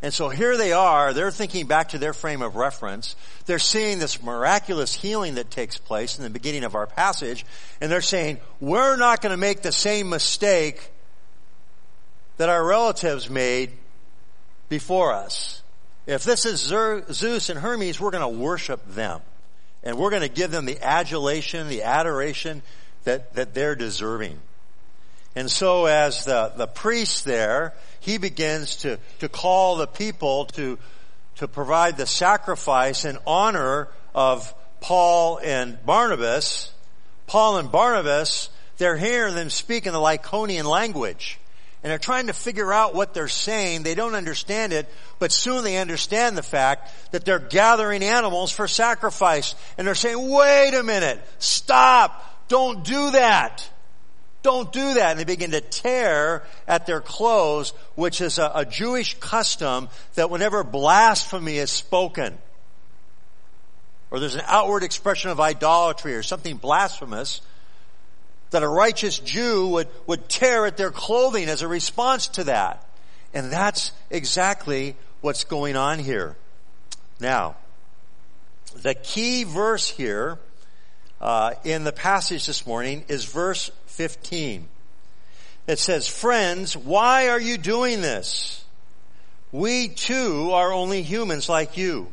And 0.03 0.13
so 0.13 0.29
here 0.29 0.57
they 0.57 0.73
are, 0.73 1.15
they're 1.15 1.31
thinking 1.31 1.67
back 1.67 1.91
to 1.91 1.99
their 1.99 2.13
frame 2.13 2.43
of 2.43 2.57
reference. 2.57 3.17
They're 3.47 3.59
seeing 3.59 3.99
this 3.99 4.23
miraculous 4.23 4.95
healing 4.95 5.37
that 5.37 5.51
takes 5.51 5.79
place 5.79 6.19
in 6.19 6.25
the 6.25 6.31
beginning 6.31 6.65
of 6.65 6.75
our 6.75 6.87
passage, 6.87 7.47
and 7.81 7.91
they're 7.91 8.03
saying, 8.03 8.39
we're 8.61 8.97
not 8.97 9.23
going 9.23 9.31
to 9.31 9.39
make 9.39 9.63
the 9.63 9.73
same 9.73 10.11
mistake 10.11 10.93
that 12.37 12.49
our 12.49 12.65
relatives 12.65 13.31
made 13.31 13.71
before 14.69 15.13
us. 15.13 15.63
If 16.07 16.25
this 16.25 16.47
is 16.47 16.61
Zeus 16.61 17.51
and 17.51 17.59
Hermes, 17.59 18.01
we're 18.01 18.11
going 18.11 18.23
to 18.23 18.41
worship 18.41 18.87
them. 18.95 19.21
And 19.83 19.99
we're 19.99 20.11
going 20.11 20.23
to 20.23 20.29
give 20.29 20.51
them 20.51 20.67
the 20.67 20.81
adulation, 20.83 21.69
the 21.69 21.83
adoration 21.83 22.63
that, 23.05 23.35
that 23.35 23.55
they're 23.55 23.77
deserving. 23.77 24.39
And 25.35 25.51
so 25.51 25.87
as 25.87 26.25
the, 26.25 26.53
the 26.57 26.67
priest 26.67 27.25
there, 27.25 27.75
he 28.01 28.19
begins 28.19 28.77
to, 28.77 28.99
to 29.21 29.29
call 29.29 29.77
the 29.77 29.87
people 29.87 30.47
to, 30.47 30.79
to 31.37 31.49
provide 31.49 31.97
the 31.97 32.07
sacrifice 32.07 33.05
in 33.05 33.19
honor 33.27 33.89
of 34.15 34.55
Paul 34.81 35.39
and 35.43 35.85
Barnabas. 35.85 36.73
Paul 37.27 37.59
and 37.59 37.71
Barnabas, 37.71 38.49
they're 38.79 38.97
hearing 38.97 39.35
them 39.35 39.51
speak 39.51 39.87
in 39.87 39.93
the 39.93 39.99
Lycaonian 39.99 40.65
language. 40.65 41.39
And 41.87 41.93
they're 41.93 41.99
trying 41.99 42.27
to 42.27 42.33
figure 42.33 42.73
out 42.73 42.97
what 42.97 43.15
they're 43.15 43.29
saying. 43.29 43.85
They 43.85 43.95
don't 43.95 44.17
understand 44.17 44.73
it, 44.73 44.93
but 45.21 45.31
soon 45.31 45.63
they 45.63 45.77
understand 45.77 46.37
the 46.37 46.43
fact 46.43 46.91
that 47.13 47.25
they're 47.25 47.39
gathering 47.39 48.03
animals 48.03 48.51
for 48.51 48.67
sacrifice. 48.67 49.55
And 49.79 49.87
they're 49.87 49.95
saying, 49.95 50.19
wait 50.29 50.75
a 50.75 50.83
minute, 50.83 51.25
stop, 51.39 52.49
don't 52.49 52.83
do 52.83 53.13
that. 53.13 53.71
Don't 54.43 54.73
do 54.73 54.95
that. 54.95 55.13
And 55.13 55.21
they 55.21 55.25
begin 55.25 55.53
to 55.53 55.61
tear 55.61 56.43
at 56.67 56.87
their 56.87 57.01
clothes, 57.01 57.73
which 57.95 58.21
is 58.21 58.39
a, 58.39 58.51
a 58.53 58.65
Jewish 58.65 59.17
custom 59.21 59.89
that 60.17 60.29
whenever 60.29 60.65
blasphemy 60.65 61.59
is 61.59 61.71
spoken, 61.71 62.37
or 64.11 64.19
there's 64.19 64.35
an 64.35 64.43
outward 64.47 64.83
expression 64.83 65.31
of 65.31 65.39
idolatry 65.39 66.17
or 66.17 66.25
something 66.25 66.57
blasphemous, 66.57 67.43
that 68.51 68.63
a 68.63 68.69
righteous 68.69 69.19
Jew 69.19 69.69
would, 69.69 69.89
would 70.07 70.29
tear 70.29 70.67
at 70.67 70.77
their 70.77 70.91
clothing 70.91 71.49
as 71.49 71.63
a 71.63 71.69
response 71.69 72.29
to 72.29 72.45
that. 72.45 72.87
And 73.35 73.53
that's 73.53 73.93
exactly 74.11 74.97
what's 75.21 75.45
going 75.45 75.77
on 75.77 75.99
here. 75.99 76.37
Now, 77.21 77.57
the 78.75 78.95
key 78.95 79.45
verse 79.45 79.89
here 79.89 80.39
uh, 81.21 81.53
in 81.65 81.85
the 81.85 81.93
passage 81.93 82.47
this 82.47 82.67
morning 82.67 83.05
is 83.09 83.25
verse 83.25 83.71
15. 83.87 84.69
It 85.67 85.79
says, 85.79 86.07
Friends, 86.07 86.77
why 86.77 87.29
are 87.29 87.41
you 87.41 87.59
doing 87.59 88.01
this? 88.01 88.65
We 89.51 89.89
too 89.89 90.51
are 90.53 90.73
only 90.73 91.03
humans 91.03 91.49
like 91.49 91.77
you. 91.77 92.13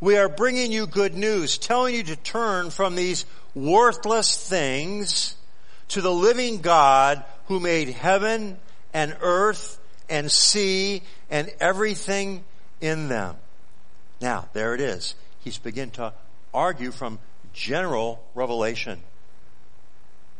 We 0.00 0.16
are 0.16 0.28
bringing 0.28 0.72
you 0.72 0.86
good 0.86 1.14
news, 1.14 1.58
telling 1.58 1.94
you 1.94 2.02
to 2.04 2.16
turn 2.16 2.70
from 2.70 2.96
these 2.96 3.24
worthless 3.54 4.36
things 4.36 5.36
to 5.92 6.00
the 6.00 6.12
living 6.12 6.58
God 6.58 7.22
who 7.46 7.60
made 7.60 7.88
heaven 7.88 8.58
and 8.94 9.16
earth 9.20 9.78
and 10.08 10.30
sea 10.30 11.02
and 11.30 11.50
everything 11.60 12.44
in 12.80 13.08
them. 13.08 13.36
Now, 14.20 14.48
there 14.52 14.74
it 14.74 14.80
is. 14.80 15.14
He's 15.40 15.58
beginning 15.58 15.92
to 15.92 16.12
argue 16.54 16.92
from 16.92 17.18
general 17.52 18.22
revelation 18.34 19.00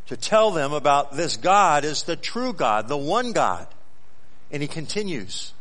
to 0.06 0.16
tell 0.16 0.50
them 0.50 0.72
about 0.72 1.16
this 1.16 1.36
God 1.36 1.84
is 1.84 2.02
the 2.04 2.16
true 2.16 2.52
God, 2.52 2.88
the 2.88 2.96
one 2.96 3.32
God. 3.32 3.66
And 4.50 4.62
he 4.62 4.68
continues. 4.68 5.52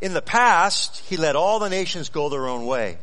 In 0.00 0.14
the 0.14 0.22
past, 0.22 0.98
he 1.00 1.16
let 1.16 1.36
all 1.36 1.58
the 1.58 1.68
nations 1.70 2.08
go 2.08 2.28
their 2.28 2.48
own 2.48 2.66
way. 2.66 2.98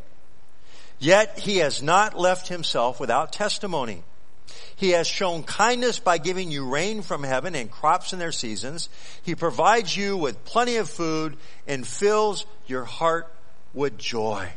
Yet 1.00 1.40
he 1.40 1.58
has 1.58 1.82
not 1.82 2.18
left 2.18 2.48
himself 2.48 3.00
without 3.00 3.32
testimony. 3.32 4.04
He 4.82 4.94
has 4.94 5.06
shown 5.06 5.44
kindness 5.44 6.00
by 6.00 6.18
giving 6.18 6.50
you 6.50 6.68
rain 6.68 7.04
from 7.04 7.22
heaven 7.22 7.54
and 7.54 7.70
crops 7.70 8.14
in 8.14 8.20
their 8.20 8.32
seasons. 8.32 8.90
He 9.22 9.36
provides 9.36 9.96
you 9.96 10.18
with 10.18 10.44
plenty 10.44 10.78
of 10.78 10.90
food 10.90 11.38
and 11.68 11.86
fills 11.86 12.48
your 12.66 12.84
heart 12.84 13.32
with 13.76 14.00
joy. 14.00 14.50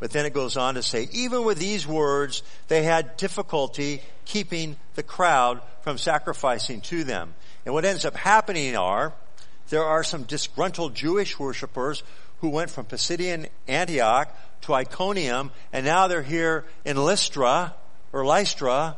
But 0.00 0.10
then 0.10 0.26
it 0.26 0.34
goes 0.34 0.56
on 0.56 0.74
to 0.74 0.82
say, 0.82 1.08
even 1.12 1.44
with 1.44 1.60
these 1.60 1.86
words, 1.86 2.42
they 2.66 2.82
had 2.82 3.16
difficulty 3.16 4.02
keeping 4.24 4.76
the 4.96 5.04
crowd 5.04 5.62
from 5.82 5.96
sacrificing 5.96 6.80
to 6.80 7.04
them. 7.04 7.34
And 7.64 7.72
what 7.72 7.84
ends 7.84 8.04
up 8.04 8.16
happening 8.16 8.74
are, 8.74 9.12
there 9.68 9.84
are 9.84 10.02
some 10.02 10.24
disgruntled 10.24 10.96
Jewish 10.96 11.38
worshippers 11.38 12.02
who 12.40 12.48
went 12.48 12.68
from 12.68 12.86
Pisidian 12.86 13.46
Antioch 13.68 14.36
to 14.62 14.74
Iconium, 14.74 15.52
and 15.72 15.86
now 15.86 16.08
they're 16.08 16.20
here 16.20 16.64
in 16.84 16.96
Lystra, 16.96 17.76
or 18.12 18.26
Lystra, 18.26 18.96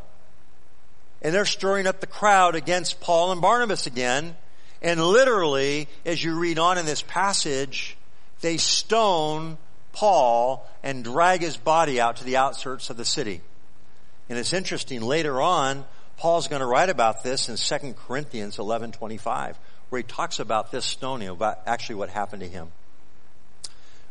and 1.26 1.34
they're 1.34 1.44
stirring 1.44 1.88
up 1.88 1.98
the 1.98 2.06
crowd 2.06 2.54
against 2.54 3.00
Paul 3.00 3.32
and 3.32 3.40
Barnabas 3.40 3.88
again. 3.88 4.36
And 4.80 5.04
literally, 5.04 5.88
as 6.04 6.22
you 6.22 6.38
read 6.38 6.56
on 6.56 6.78
in 6.78 6.86
this 6.86 7.02
passage, 7.02 7.96
they 8.42 8.58
stone 8.58 9.58
Paul 9.92 10.64
and 10.84 11.02
drag 11.02 11.40
his 11.40 11.56
body 11.56 12.00
out 12.00 12.18
to 12.18 12.24
the 12.24 12.36
outskirts 12.36 12.90
of 12.90 12.96
the 12.96 13.04
city. 13.04 13.40
And 14.28 14.38
it's 14.38 14.52
interesting, 14.52 15.02
later 15.02 15.40
on, 15.40 15.84
Paul's 16.16 16.46
going 16.46 16.60
to 16.60 16.66
write 16.66 16.90
about 16.90 17.24
this 17.24 17.48
in 17.48 17.56
2 17.56 17.94
Corinthians 17.94 18.58
11:25, 18.58 19.56
where 19.88 19.98
he 19.98 20.04
talks 20.04 20.38
about 20.38 20.70
this 20.70 20.84
stoning, 20.84 21.26
about 21.26 21.58
actually 21.66 21.96
what 21.96 22.10
happened 22.10 22.42
to 22.42 22.48
him. 22.48 22.70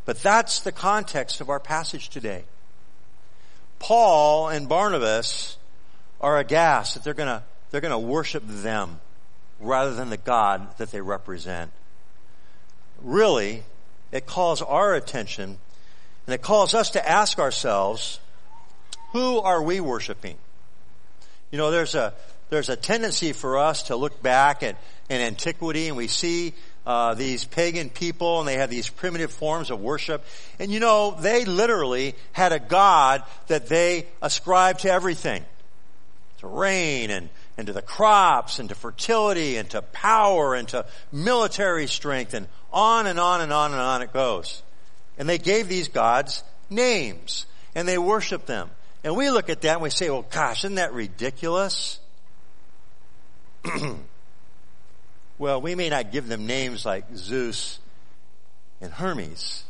But 0.04 0.22
that's 0.22 0.60
the 0.60 0.74
context 0.74 1.40
of 1.40 1.50
our 1.50 1.62
passage 1.62 2.10
today. 2.10 2.44
Paul 3.80 4.50
and 4.50 4.68
Barnabas 4.68 5.56
are 6.22 6.38
aghast 6.40 6.94
that 6.96 7.04
they're 7.04 7.14
going 7.14 7.30
to 7.30 7.44
they're 7.72 7.82
going 7.82 7.92
to 7.92 8.00
worship 8.00 8.44
them 8.46 9.02
rather 9.60 9.94
than 9.94 10.10
the 10.10 10.18
God 10.18 10.78
that 10.78 10.92
they 10.92 11.02
represent. 11.02 11.72
Really, 13.02 13.64
it 14.12 14.26
calls 14.26 14.62
our 14.62 14.94
attention 14.94 15.58
and 16.26 16.34
it 16.34 16.42
calls 16.42 16.74
us 16.74 16.92
to 16.92 17.10
ask 17.10 17.38
ourselves, 17.38 18.20
who 19.12 19.40
are 19.40 19.62
we 19.62 19.80
worshiping? 19.80 20.38
You 21.52 21.58
know, 21.58 21.72
there's 21.72 21.96
a, 21.96 22.14
there's 22.50 22.70
a 22.70 22.76
tendency 22.76 23.32
for 23.34 23.58
us 23.58 23.84
to 23.84 23.96
look 23.96 24.22
back 24.24 24.64
at, 24.64 24.76
in 25.10 25.22
antiquity 25.22 25.88
and 25.88 25.98
we 25.98 26.08
see 26.08 26.54
uh, 26.86 27.14
these 27.14 27.46
pagan 27.46 27.90
people 27.90 28.40
and 28.40 28.48
they 28.48 28.56
have 28.56 28.70
these 28.70 28.90
primitive 28.90 29.32
forms 29.32 29.70
of 29.70 29.80
worship. 29.80 30.24
And 30.60 30.72
you 30.72 30.80
know, 30.80 31.16
they 31.20 31.46
literally 31.46 32.16
had 32.32 32.52
a 32.52 32.60
God 32.60 33.24
that 33.48 33.68
they 33.68 34.08
ascribed 34.22 34.82
to 34.82 34.92
everything. 34.92 35.46
To 36.46 36.52
rain 36.52 37.10
and, 37.10 37.30
and 37.58 37.66
to 37.66 37.74
the 37.74 37.82
crops 37.82 38.60
and 38.60 38.70
to 38.70 38.76
fertility 38.76 39.58
and 39.58 39.68
to 39.72 39.82
power 39.82 40.54
and 40.54 40.68
to 40.68 40.86
military 41.12 41.88
strength 41.88 42.36
and 42.36 42.48
on 42.72 43.08
and 43.08 43.20
on 43.20 43.42
and 43.42 43.52
on 43.52 43.72
and 43.72 43.82
on 43.82 44.04
it 44.04 44.14
goes. 44.14 44.62
And 45.18 45.28
they 45.28 45.40
gave 45.40 45.68
these 45.68 45.88
gods 45.88 46.44
names 46.70 47.48
and 47.74 47.88
they 47.88 47.98
worshiped 47.98 48.46
them. 48.46 48.70
And 49.04 49.18
we 49.18 49.32
look 49.32 49.50
at 49.50 49.62
that 49.62 49.74
and 49.74 49.82
we 49.82 49.90
say, 49.90 50.12
well, 50.12 50.24
gosh, 50.30 50.60
isn't 50.66 50.76
that 50.76 50.94
ridiculous? 50.94 52.00
well, 55.40 55.60
we 55.60 55.74
may 55.74 55.90
not 55.90 56.12
give 56.12 56.28
them 56.28 56.46
names 56.46 56.86
like 56.86 57.06
Zeus 57.16 57.80
and 58.82 58.94
Hermes, 58.94 59.64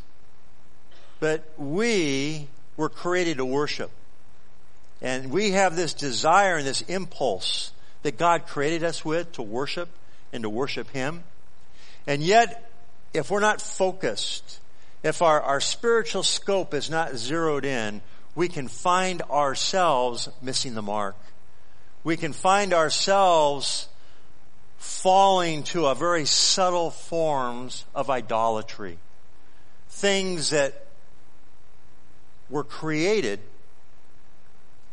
but 1.22 1.50
we 1.58 2.50
were 2.76 2.90
created 2.90 3.38
to 3.38 3.46
worship. 3.46 3.92
And 5.02 5.32
we 5.32 5.52
have 5.52 5.76
this 5.76 5.94
desire 5.94 6.58
and 6.58 6.68
this 6.68 6.82
impulse 6.82 7.72
that 8.04 8.18
God 8.18 8.48
created 8.48 8.84
us 8.84 9.04
with 9.04 9.32
to 9.34 9.42
worship 9.42 9.90
and 10.32 10.44
to 10.44 10.50
worship 10.50 10.90
Him. 10.92 11.24
And 12.08 12.22
yet, 12.22 12.72
if 13.14 13.32
we're 13.32 13.40
not 13.40 13.62
focused, 13.62 14.60
if 15.04 15.22
our, 15.22 15.42
our 15.42 15.62
spiritual 15.62 16.24
scope 16.24 16.74
is 16.74 16.90
not 16.90 17.16
zeroed 17.16 17.66
in, 17.66 18.02
we 18.36 18.48
can 18.48 18.68
find 18.68 19.22
ourselves 19.24 20.30
missing 20.42 20.76
the 20.76 20.82
mark. 20.82 21.16
We 22.04 22.18
can 22.18 22.34
find 22.34 22.74
ourselves 22.74 23.88
falling 24.78 25.64
to 25.64 25.88
a 25.88 25.96
very 25.96 26.26
subtle 26.26 26.92
forms 26.92 27.86
of 27.96 28.10
idolatry. 28.10 29.00
Things 29.90 30.52
that 30.52 30.86
were 32.50 32.64
created, 32.64 33.40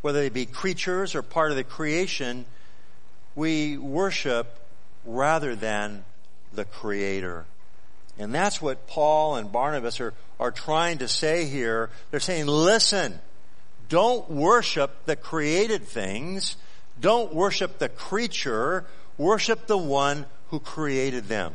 whether 0.02 0.21
they 0.21 0.28
be 0.28 0.47
creatures 0.47 1.14
or 1.14 1.23
part 1.23 1.50
of 1.50 1.56
the 1.56 1.64
creation, 1.64 2.44
we 3.35 3.78
worship 3.78 4.59
rather 5.04 5.56
than 5.56 6.04
the 6.52 6.64
creator. 6.64 7.47
And 8.18 8.35
that's 8.35 8.61
what 8.61 8.87
Paul 8.87 9.37
and 9.37 9.50
Barnabas 9.50 10.00
are, 10.00 10.12
are 10.38 10.50
trying 10.50 10.99
to 10.99 11.08
say 11.08 11.47
here. 11.47 11.88
They're 12.10 12.21
saying, 12.21 12.47
listen, 12.47 13.19
don't 13.88 14.28
worship 14.30 15.06
the 15.06 15.17
created 15.17 15.84
things. 15.84 16.56
Don't 17.00 17.34
worship 17.34 17.78
the 17.78 17.88
creature. 17.88 18.84
Worship 19.17 19.67
the 19.67 19.78
one 19.78 20.26
who 20.49 20.60
created 20.60 21.28
them. 21.28 21.54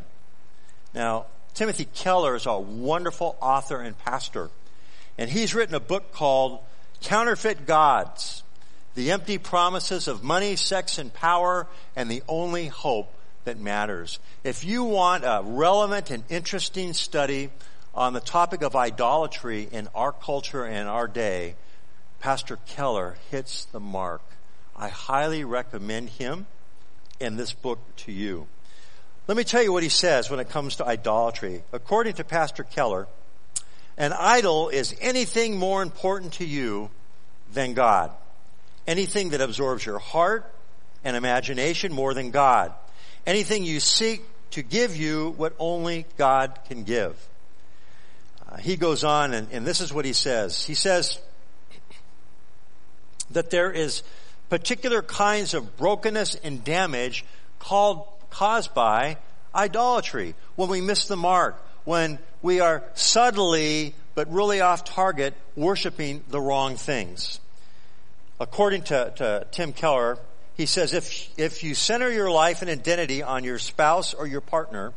Now, 0.93 1.25
Timothy 1.53 1.86
Keller 1.86 2.36
is 2.36 2.45
a 2.45 2.57
wonderful 2.57 3.36
author 3.41 3.81
and 3.81 3.97
pastor. 3.99 4.49
And 5.17 5.29
he's 5.29 5.53
written 5.53 5.75
a 5.75 5.79
book 5.79 6.12
called 6.12 6.60
Counterfeit 7.01 7.65
Gods. 7.65 8.43
The 8.95 9.12
empty 9.12 9.38
promises 9.38 10.07
of 10.07 10.23
money, 10.23 10.55
sex, 10.55 10.97
and 10.97 11.13
power, 11.13 11.67
and 11.95 12.10
the 12.10 12.23
only 12.27 12.67
hope 12.67 13.13
that 13.45 13.60
matters. 13.60 14.19
If 14.43 14.63
you 14.63 14.83
want 14.83 15.23
a 15.23 15.41
relevant 15.43 16.12
and 16.12 16.23
interesting 16.29 16.93
study 16.93 17.49
on 17.93 18.13
the 18.13 18.19
topic 18.19 18.62
of 18.62 18.75
idolatry 18.75 19.67
in 19.71 19.88
our 19.95 20.12
culture 20.12 20.65
and 20.65 20.89
our 20.89 21.07
day, 21.07 21.55
Pastor 22.19 22.57
Keller 22.67 23.17
hits 23.31 23.65
the 23.65 23.79
mark. 23.79 24.21
I 24.75 24.89
highly 24.89 25.43
recommend 25.43 26.10
him 26.10 26.45
and 27.19 27.38
this 27.38 27.53
book 27.53 27.79
to 27.97 28.12
you. 28.12 28.47
Let 29.27 29.38
me 29.38 29.43
tell 29.43 29.63
you 29.63 29.73
what 29.73 29.83
he 29.83 29.89
says 29.89 30.29
when 30.29 30.39
it 30.39 30.49
comes 30.49 30.77
to 30.77 30.86
idolatry. 30.86 31.63
According 31.73 32.13
to 32.15 32.23
Pastor 32.23 32.63
Keller, 32.63 33.07
an 33.97 34.13
idol 34.13 34.69
is 34.69 34.95
anything 35.01 35.57
more 35.57 35.81
important 35.81 36.33
to 36.33 36.45
you 36.45 36.89
than 37.53 37.73
God. 37.73 38.12
Anything 38.86 39.29
that 39.31 39.41
absorbs 39.41 39.86
your 39.86 39.99
heart 39.99 40.51
and 41.03 41.15
imagination 41.15 41.93
more 41.93 42.13
than 42.13 42.31
God 42.31 42.73
anything 43.27 43.65
you 43.65 43.79
seek 43.79 44.23
to 44.51 44.63
give 44.63 44.95
you 44.95 45.33
what 45.38 45.53
only 45.60 46.05
God 46.17 46.57
can 46.67 46.83
give. 46.83 47.15
Uh, 48.49 48.57
he 48.57 48.77
goes 48.77 49.03
on 49.03 49.33
and, 49.33 49.49
and 49.51 49.67
this 49.67 49.81
is 49.81 49.93
what 49.93 50.05
he 50.05 50.13
says. 50.13 50.63
He 50.63 50.73
says 50.73 51.19
that 53.31 53.49
there 53.49 53.69
is 53.69 54.01
particular 54.49 55.01
kinds 55.01 55.53
of 55.53 55.75
brokenness 55.75 56.36
and 56.36 56.63
damage 56.63 57.25
called, 57.60 58.07
caused 58.29 58.73
by 58.73 59.17
idolatry. 59.53 60.33
When 60.55 60.69
we 60.69 60.79
miss 60.79 61.07
the 61.07 61.17
mark, 61.17 61.62
when 61.88 62.19
we 62.41 62.60
are 62.60 62.84
subtly 62.95 63.95
but 64.13 64.30
really 64.30 64.60
off 64.60 64.84
target 64.84 65.34
worshiping 65.56 66.21
the 66.28 66.41
wrong 66.41 66.76
things. 66.76 67.39
According 68.41 68.82
to, 68.84 69.13
to 69.15 69.47
Tim 69.52 69.71
Keller, 69.71 70.17
he 70.58 70.65
says 70.65 70.93
if, 70.93 71.30
if 71.39 71.63
you 71.63 71.73
center 71.73 72.12
your 72.12 72.30
life 72.30 72.62
and 72.62 72.69
identity 72.69 73.23
on 73.23 73.45
your 73.45 73.58
spouse 73.58 74.13
or 74.13 74.28
your 74.28 74.41
partner, 74.41 74.91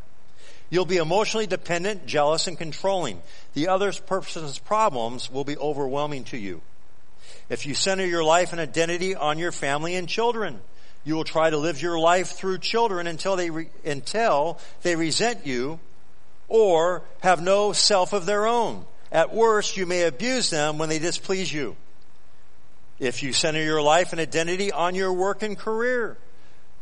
you'll 0.69 0.85
be 0.85 0.97
emotionally 0.97 1.47
dependent, 1.47 2.07
jealous, 2.07 2.49
and 2.49 2.59
controlling. 2.59 3.23
The 3.55 3.69
other 3.69 3.93
person's 3.93 4.59
problems 4.59 5.31
will 5.31 5.45
be 5.45 5.57
overwhelming 5.57 6.25
to 6.25 6.39
you. 6.39 6.61
If 7.49 7.67
you 7.67 7.75
center 7.75 8.05
your 8.05 8.25
life 8.25 8.51
and 8.51 8.61
identity 8.61 9.15
on 9.15 9.39
your 9.39 9.53
family 9.53 9.95
and 9.95 10.09
children, 10.09 10.59
you 11.05 11.15
will 11.15 11.23
try 11.23 11.51
to 11.51 11.57
live 11.57 11.81
your 11.81 12.01
life 12.01 12.31
through 12.31 12.59
children 12.59 13.07
until 13.07 13.37
they, 13.37 13.51
re, 13.51 13.69
until 13.85 14.59
they 14.83 14.97
resent 14.97 15.47
you 15.47 15.79
or 16.51 17.03
have 17.21 17.41
no 17.41 17.73
self 17.73 18.13
of 18.13 18.27
their 18.27 18.47
own. 18.47 18.85
At 19.11 19.33
worst, 19.33 19.79
you 19.79 19.87
may 19.87 20.03
abuse 20.03 20.51
them 20.51 20.77
when 20.77 20.91
they 20.91 20.99
displease 20.99 21.51
you. 21.51 21.77
If 22.99 23.23
you 23.23 23.33
center 23.33 23.63
your 23.63 23.81
life 23.81 24.13
and 24.13 24.21
identity 24.21 24.71
on 24.71 24.95
your 24.95 25.13
work 25.13 25.43
and 25.43 25.57
career, 25.57 26.19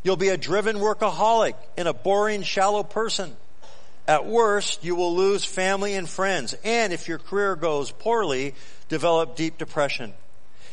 you'll 0.03 0.17
be 0.17 0.29
a 0.29 0.37
driven 0.37 0.77
workaholic 0.77 1.53
and 1.77 1.87
a 1.87 1.93
boring, 1.93 2.43
shallow 2.43 2.83
person. 2.83 3.37
At 4.07 4.25
worst, 4.25 4.83
you 4.83 4.95
will 4.95 5.15
lose 5.15 5.45
family 5.45 5.93
and 5.93 6.09
friends. 6.09 6.55
And 6.63 6.91
if 6.91 7.07
your 7.07 7.19
career 7.19 7.55
goes 7.55 7.91
poorly, 7.91 8.55
develop 8.89 9.35
deep 9.35 9.57
depression. 9.57 10.13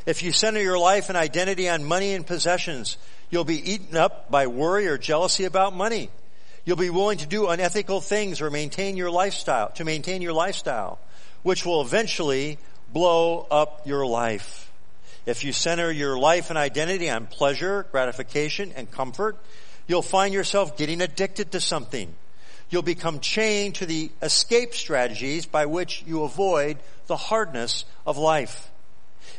If 0.07 0.23
you 0.23 0.33
center 0.33 0.61
your 0.61 0.79
life 0.79 1.11
and 1.11 1.19
identity 1.19 1.69
on 1.69 1.85
money 1.85 2.15
and 2.15 2.27
possessions, 2.27 2.97
you'll 3.29 3.45
be 3.45 3.73
eaten 3.73 3.97
up 3.97 4.31
by 4.31 4.47
worry 4.47 4.87
or 4.89 4.97
jealousy 4.97 5.45
about 5.45 5.75
money. 5.75 6.11
You'll 6.67 6.77
be 6.77 6.91
willing 6.91 7.19
to 7.19 7.27
do 7.27 7.47
unethical 7.47 8.01
things 8.01 8.41
or 8.43 8.51
maintain 8.51 8.97
your 8.97 9.11
lifestyle, 9.11 9.71
to 9.77 9.85
maintain 9.85 10.21
your 10.21 10.33
lifestyle, 10.33 10.99
which 11.45 11.65
will 11.65 11.81
eventually 11.81 12.59
blow 12.93 13.47
up 13.53 13.87
your 13.87 14.05
life. 14.05 14.71
If 15.27 15.45
you 15.45 15.53
center 15.53 15.93
your 15.93 16.19
life 16.19 16.51
and 16.51 16.59
identity 16.59 17.09
on 17.09 17.29
pleasure, 17.29 17.87
gratification, 17.93 18.73
and 18.75 18.91
comfort, 18.91 19.37
you'll 19.87 20.03
find 20.03 20.35
yourself 20.35 20.77
getting 20.77 21.01
addicted 21.01 21.53
to 21.53 21.61
something. 21.61 22.13
You'll 22.69 22.83
become 22.83 23.21
chained 23.21 23.77
to 23.77 23.87
the 23.87 24.11
escape 24.21 24.75
strategies 24.75 25.47
by 25.47 25.67
which 25.67 26.03
you 26.05 26.25
avoid 26.25 26.79
the 27.07 27.17
hardness 27.17 27.85
of 28.05 28.19
life. 28.19 28.73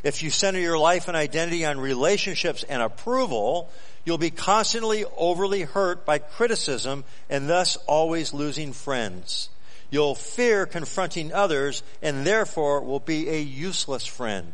If 0.02 0.24
you 0.24 0.30
center 0.30 0.60
your 0.60 0.80
life 0.80 1.10
and 1.10 1.18
identity 1.18 1.66
on 1.66 1.78
relationships 1.78 2.64
and 2.64 2.82
approval, 2.82 3.70
you'll 4.08 4.18
be 4.18 4.32
constantly 4.32 5.04
overly 5.18 5.64
hurt 5.64 6.06
by 6.06 6.18
criticism 6.18 7.04
and 7.30 7.50
thus 7.50 7.76
always 7.88 8.34
losing 8.34 8.72
friends. 8.72 9.50
You'll 9.90 10.16
fear 10.16 10.66
confronting 10.66 11.34
others 11.34 11.84
and 12.02 12.26
therefore 12.26 12.80
will 12.84 13.02
be 13.02 13.28
a 13.28 13.42
useless 13.42 14.08
friend. 14.08 14.54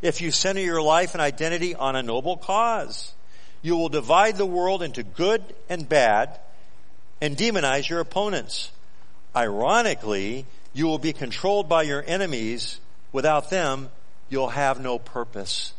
if 0.00 0.20
you 0.20 0.32
center 0.32 0.60
your 0.60 0.82
life 0.82 1.14
and 1.14 1.20
identity 1.20 1.76
on 1.76 1.94
a 1.94 2.02
noble 2.02 2.36
cause. 2.36 3.12
You 3.62 3.76
will 3.76 3.88
divide 3.88 4.36
the 4.36 4.46
world 4.46 4.82
into 4.82 5.04
good 5.04 5.44
and 5.68 5.88
bad 5.88 6.40
and 7.20 7.36
demonize 7.36 7.88
your 7.88 8.00
opponents. 8.00 8.72
Ironically, 9.36 10.44
you 10.72 10.86
will 10.86 10.98
be 10.98 11.12
controlled 11.12 11.68
by 11.68 11.84
your 11.84 12.02
enemies. 12.04 12.80
Without 13.12 13.48
them, 13.48 13.90
you'll 14.28 14.48
have 14.48 14.80
no 14.80 14.98
purpose. 14.98 15.72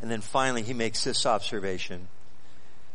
And 0.00 0.10
then 0.10 0.22
finally, 0.22 0.62
he 0.62 0.72
makes 0.72 1.04
this 1.04 1.26
observation. 1.26 2.08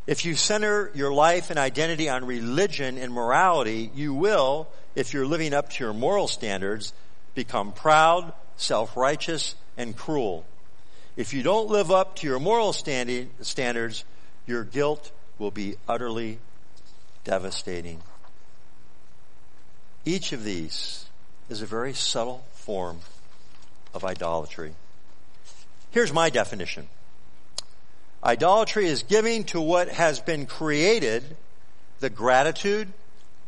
If 0.08 0.26
you 0.26 0.36
center 0.36 0.92
your 0.96 1.14
life 1.14 1.50
and 1.50 1.60
identity 1.60 2.10
on 2.10 2.26
religion 2.26 2.98
and 2.98 3.14
morality, 3.14 3.92
you 3.94 4.14
will, 4.14 4.68
if 4.96 5.14
you're 5.14 5.28
living 5.28 5.54
up 5.54 5.70
to 5.72 5.84
your 5.84 5.94
moral 5.94 6.28
standards, 6.28 6.94
become 7.36 7.72
proud, 7.72 8.34
self-righteous, 8.58 9.56
and 9.78 9.96
cruel. 9.96 10.46
If 11.16 11.34
you 11.34 11.44
don't 11.44 11.70
live 11.70 11.92
up 11.92 12.16
to 12.18 12.28
your 12.28 12.40
moral 12.40 12.74
standing, 12.74 13.30
standards, 13.42 14.04
your 14.48 14.64
guilt 14.64 15.12
will 15.38 15.52
be 15.52 15.76
utterly 15.88 16.40
devastating. 17.24 18.02
Each 20.04 20.32
of 20.32 20.44
these 20.44 21.06
is 21.48 21.62
a 21.62 21.68
very 21.68 21.94
subtle 21.94 22.44
form 22.54 23.00
of 23.94 24.04
idolatry. 24.04 24.74
Here's 25.92 26.12
my 26.12 26.30
definition. 26.30 26.88
Idolatry 28.24 28.86
is 28.86 29.04
giving 29.04 29.46
to 29.46 29.60
what 29.60 29.90
has 29.90 30.20
been 30.20 30.46
created 30.46 31.24
the 32.00 32.10
gratitude, 32.10 32.92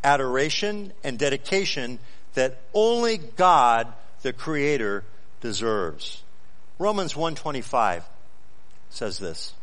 adoration, 0.03 0.93
and 1.03 1.19
dedication 1.19 1.99
that 2.33 2.57
only 2.73 3.17
God, 3.17 3.91
the 4.21 4.33
Creator, 4.33 5.03
deserves. 5.41 6.23
Romans 6.79 7.15
125 7.15 8.03
says 8.89 9.19
this. 9.19 9.53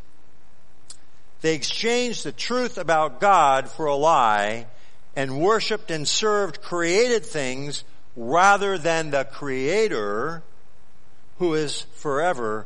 They 1.41 1.55
exchanged 1.55 2.23
the 2.23 2.31
truth 2.31 2.77
about 2.77 3.19
God 3.19 3.69
for 3.69 3.87
a 3.87 3.95
lie 3.95 4.67
and 5.15 5.41
worshiped 5.41 5.91
and 5.91 6.07
served 6.07 6.61
created 6.61 7.25
things 7.25 7.83
rather 8.15 8.77
than 8.77 9.11
the 9.11 9.25
Creator 9.25 10.43
who 11.39 11.53
is 11.55 11.81
forever 11.95 12.65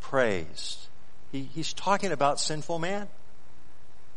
praised. 0.00 0.87
He, 1.32 1.42
he's 1.54 1.72
talking 1.72 2.12
about 2.12 2.40
sinful 2.40 2.78
man. 2.78 3.08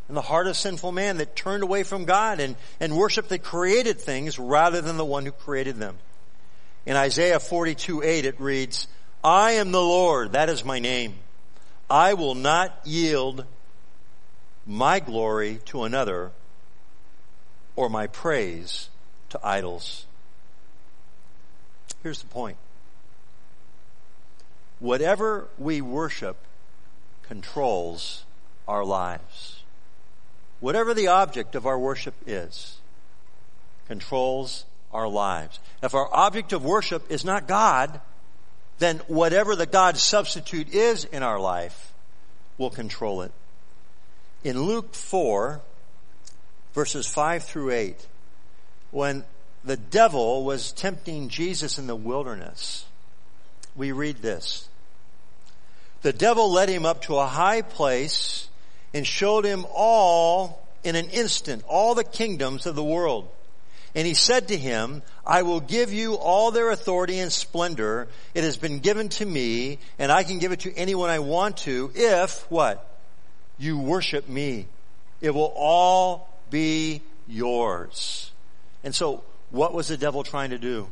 And 0.07 0.17
the 0.17 0.21
heart 0.21 0.47
of 0.47 0.57
sinful 0.57 0.91
man 0.91 1.17
that 1.17 1.35
turned 1.35 1.63
away 1.63 1.83
from 1.83 2.05
God 2.05 2.39
and, 2.39 2.55
and 2.79 2.97
worshiped 2.97 3.29
the 3.29 3.39
created 3.39 3.99
things 3.99 4.37
rather 4.37 4.81
than 4.81 4.97
the 4.97 5.05
one 5.05 5.25
who 5.25 5.31
created 5.31 5.77
them. 5.77 5.97
In 6.85 6.95
Isaiah 6.95 7.39
42, 7.39 8.03
8 8.03 8.25
it 8.25 8.39
reads, 8.41 8.87
I 9.23 9.51
am 9.51 9.71
the 9.71 9.81
Lord, 9.81 10.33
that 10.33 10.49
is 10.49 10.65
my 10.65 10.79
name. 10.79 11.15
I 11.89 12.13
will 12.15 12.35
not 12.35 12.79
yield 12.83 13.45
my 14.65 14.99
glory 14.99 15.59
to 15.65 15.83
another 15.83 16.31
or 17.75 17.89
my 17.89 18.07
praise 18.07 18.89
to 19.29 19.39
idols. 19.43 20.05
Here's 22.03 22.21
the 22.21 22.27
point. 22.27 22.57
Whatever 24.79 25.47
we 25.57 25.81
worship 25.81 26.37
controls 27.31 28.25
our 28.67 28.83
lives. 28.83 29.63
Whatever 30.59 30.93
the 30.93 31.07
object 31.07 31.55
of 31.55 31.65
our 31.65 31.79
worship 31.79 32.13
is, 32.27 32.75
controls 33.87 34.65
our 34.91 35.07
lives. 35.07 35.57
If 35.81 35.95
our 35.95 36.13
object 36.13 36.51
of 36.51 36.65
worship 36.65 37.09
is 37.09 37.23
not 37.23 37.47
God, 37.47 38.01
then 38.79 38.97
whatever 39.07 39.55
the 39.55 39.65
God 39.65 39.95
substitute 39.95 40.75
is 40.75 41.05
in 41.05 41.23
our 41.23 41.39
life 41.39 41.93
will 42.57 42.69
control 42.69 43.21
it. 43.21 43.31
In 44.43 44.63
Luke 44.63 44.93
4, 44.93 45.61
verses 46.73 47.07
5 47.07 47.43
through 47.45 47.71
8, 47.71 48.07
when 48.91 49.23
the 49.63 49.77
devil 49.77 50.43
was 50.43 50.73
tempting 50.73 51.29
Jesus 51.29 51.79
in 51.79 51.87
the 51.87 51.95
wilderness, 51.95 52.83
we 53.73 53.93
read 53.93 54.17
this. 54.17 54.67
The 56.01 56.13
devil 56.13 56.51
led 56.51 56.69
him 56.69 56.85
up 56.85 57.03
to 57.03 57.17
a 57.17 57.27
high 57.27 57.61
place 57.61 58.47
and 58.93 59.05
showed 59.05 59.45
him 59.45 59.65
all 59.73 60.65
in 60.83 60.95
an 60.95 61.09
instant, 61.09 61.63
all 61.67 61.95
the 61.95 62.03
kingdoms 62.03 62.65
of 62.65 62.75
the 62.75 62.83
world. 62.83 63.29
And 63.93 64.07
he 64.07 64.13
said 64.13 64.47
to 64.47 64.57
him, 64.57 65.03
I 65.25 65.41
will 65.41 65.59
give 65.59 65.91
you 65.91 66.15
all 66.15 66.51
their 66.51 66.71
authority 66.71 67.19
and 67.19 67.31
splendor. 67.31 68.07
It 68.33 68.43
has 68.43 68.57
been 68.57 68.79
given 68.79 69.09
to 69.09 69.25
me 69.25 69.79
and 69.99 70.11
I 70.11 70.23
can 70.23 70.39
give 70.39 70.51
it 70.51 70.61
to 70.61 70.73
anyone 70.73 71.09
I 71.09 71.19
want 71.19 71.57
to 71.57 71.91
if 71.93 72.49
what? 72.49 72.87
You 73.57 73.77
worship 73.77 74.29
me. 74.29 74.67
It 75.19 75.31
will 75.31 75.53
all 75.55 76.29
be 76.49 77.01
yours. 77.27 78.31
And 78.83 78.95
so 78.95 79.23
what 79.51 79.73
was 79.73 79.89
the 79.89 79.97
devil 79.97 80.23
trying 80.23 80.51
to 80.51 80.57
do? 80.57 80.87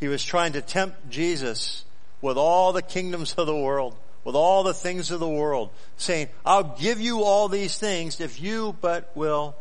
He 0.00 0.08
was 0.08 0.24
trying 0.24 0.54
to 0.54 0.60
tempt 0.60 1.08
Jesus 1.08 1.84
with 2.24 2.38
all 2.38 2.72
the 2.72 2.80
kingdoms 2.80 3.34
of 3.34 3.46
the 3.46 3.54
world, 3.54 3.94
with 4.24 4.34
all 4.34 4.62
the 4.62 4.72
things 4.72 5.10
of 5.10 5.20
the 5.20 5.28
world, 5.28 5.68
saying, 5.98 6.26
I'll 6.42 6.74
give 6.80 6.98
you 6.98 7.22
all 7.22 7.48
these 7.48 7.76
things 7.76 8.18
if 8.18 8.40
you 8.40 8.74
but 8.80 9.14
will 9.14 9.54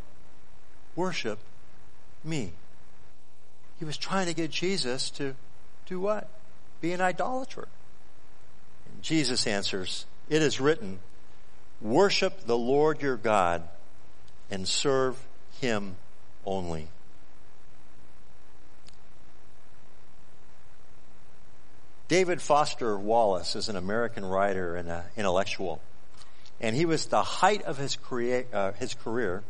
worship 0.95 1.39
me. 2.23 2.53
He 3.79 3.83
was 3.83 3.97
trying 3.97 4.27
to 4.27 4.33
get 4.33 4.49
Jesus 4.49 5.09
to 5.11 5.35
do 5.87 5.99
what? 5.99 6.29
Be 6.79 6.93
an 6.93 7.01
idolater. 7.01 7.67
And 8.89 9.03
Jesus 9.03 9.45
answers, 9.45 10.05
it 10.29 10.41
is 10.41 10.61
written, 10.61 10.99
worship 11.81 12.45
the 12.45 12.57
Lord 12.57 13.01
your 13.01 13.17
God 13.17 13.63
and 14.49 14.65
serve 14.65 15.17
him 15.59 15.97
only. 16.45 16.87
David 22.13 22.43
Foster 22.43 22.95
Wallace 22.95 23.55
is 23.55 23.69
an 23.69 23.75
American 23.75 24.23
writer 24.23 24.75
and 24.75 24.87
an 24.87 25.01
intellectual. 25.17 25.81
And 26.61 26.75
he 26.75 26.85
was 26.85 27.07
the 27.07 27.23
height 27.23 27.63
of 27.63 27.79
his, 27.79 27.95
career, 27.95 28.45
uh, 28.53 28.73
his 28.73 28.93
career 28.93 29.41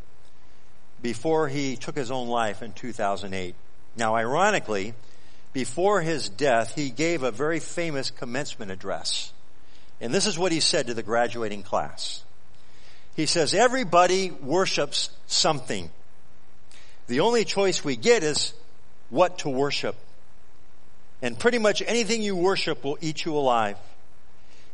before 1.02 1.50
he 1.50 1.76
took 1.76 1.98
his 1.98 2.10
own 2.10 2.30
life 2.30 2.62
in 2.64 2.72
2008. 2.72 3.54
Now, 3.98 4.16
ironically, 4.16 4.94
before 5.52 6.00
his 6.00 6.30
death, 6.30 6.74
he 6.74 6.90
gave 6.90 7.22
a 7.22 7.32
very 7.32 7.60
famous 7.60 8.12
commencement 8.12 8.72
address. 8.72 9.34
And 10.00 10.14
this 10.14 10.26
is 10.26 10.40
what 10.40 10.54
he 10.54 10.62
said 10.62 10.88
to 10.88 10.94
the 10.94 11.04
graduating 11.04 11.64
class. 11.64 12.24
He 13.18 13.26
says, 13.26 13.54
everybody 13.54 14.32
worships 14.32 15.10
something. 15.28 15.90
The 17.08 17.20
only 17.20 17.44
choice 17.44 17.84
we 17.84 17.98
get 17.98 18.24
is 18.24 18.54
what 19.10 19.40
to 19.40 19.50
worship. 19.50 19.98
And 21.24 21.40
pretty 21.40 21.58
much 21.58 21.82
anything 21.88 22.22
you 22.22 22.36
worship 22.36 22.84
will 22.84 22.98
eat 23.00 23.24
you 23.24 23.38
alive. 23.38 23.78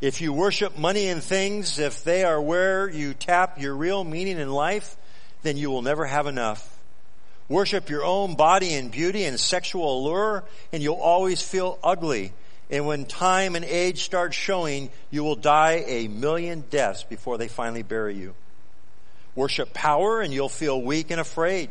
If 0.01 0.19
you 0.19 0.33
worship 0.33 0.79
money 0.79 1.07
and 1.07 1.21
things, 1.21 1.77
if 1.77 2.03
they 2.03 2.23
are 2.23 2.41
where 2.41 2.89
you 2.89 3.13
tap 3.13 3.61
your 3.61 3.75
real 3.75 4.03
meaning 4.03 4.39
in 4.39 4.49
life, 4.49 4.97
then 5.43 5.57
you 5.57 5.69
will 5.69 5.83
never 5.83 6.05
have 6.05 6.25
enough. 6.25 6.75
Worship 7.49 7.87
your 7.87 8.03
own 8.03 8.35
body 8.35 8.73
and 8.73 8.89
beauty 8.89 9.25
and 9.25 9.39
sexual 9.39 9.99
allure, 9.99 10.43
and 10.73 10.81
you'll 10.81 10.95
always 10.95 11.39
feel 11.39 11.77
ugly. 11.83 12.33
And 12.71 12.87
when 12.87 13.05
time 13.05 13.55
and 13.55 13.63
age 13.63 14.01
start 14.01 14.33
showing, 14.33 14.89
you 15.11 15.23
will 15.23 15.35
die 15.35 15.83
a 15.85 16.07
million 16.07 16.63
deaths 16.71 17.03
before 17.03 17.37
they 17.37 17.47
finally 17.47 17.83
bury 17.83 18.15
you. 18.15 18.33
Worship 19.35 19.71
power 19.71 20.19
and 20.19 20.33
you'll 20.33 20.49
feel 20.49 20.81
weak 20.81 21.11
and 21.11 21.21
afraid. 21.21 21.69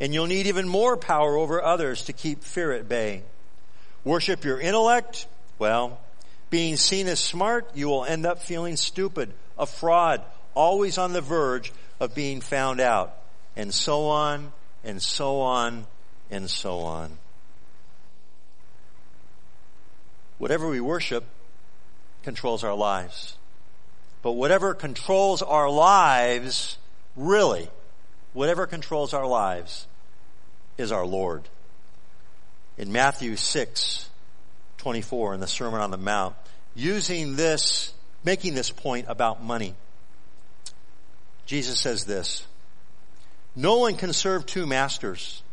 And 0.00 0.12
you'll 0.12 0.26
need 0.26 0.48
even 0.48 0.68
more 0.68 0.98
power 0.98 1.34
over 1.34 1.62
others 1.62 2.04
to 2.04 2.12
keep 2.12 2.44
fear 2.44 2.72
at 2.72 2.90
bay. 2.90 3.22
Worship 4.04 4.44
your 4.44 4.60
intellect? 4.60 5.26
Well, 5.58 6.00
being 6.50 6.76
seen 6.76 7.06
as 7.06 7.20
smart, 7.20 7.70
you 7.74 7.88
will 7.88 8.04
end 8.04 8.26
up 8.26 8.40
feeling 8.40 8.76
stupid, 8.76 9.32
a 9.58 9.66
fraud, 9.66 10.22
always 10.54 10.98
on 10.98 11.12
the 11.12 11.20
verge 11.20 11.72
of 12.00 12.14
being 12.14 12.40
found 12.40 12.80
out. 12.80 13.16
And 13.54 13.72
so 13.72 14.06
on, 14.06 14.52
and 14.82 15.00
so 15.00 15.40
on, 15.40 15.86
and 16.30 16.50
so 16.50 16.80
on. 16.80 17.18
Whatever 20.38 20.68
we 20.68 20.80
worship 20.80 21.24
controls 22.24 22.64
our 22.64 22.74
lives. 22.74 23.36
But 24.22 24.32
whatever 24.32 24.74
controls 24.74 25.42
our 25.42 25.70
lives, 25.70 26.78
really, 27.14 27.68
whatever 28.32 28.66
controls 28.66 29.14
our 29.14 29.26
lives 29.26 29.86
is 30.76 30.90
our 30.90 31.06
Lord 31.06 31.48
in 32.82 32.90
Matthew 32.90 33.36
6, 33.36 34.10
24 34.78 35.34
in 35.34 35.40
the 35.40 35.46
Sermon 35.46 35.80
on 35.80 35.92
the 35.92 35.96
Mount, 35.96 36.34
using 36.74 37.36
this, 37.36 37.94
making 38.24 38.54
this 38.54 38.70
point 38.70 39.06
about 39.08 39.40
money. 39.40 39.76
Jesus 41.46 41.78
says 41.78 42.04
this, 42.06 42.44
no 43.54 43.78
one 43.78 43.94
can 43.94 44.12
serve 44.12 44.46
two 44.46 44.66
masters. 44.66 45.44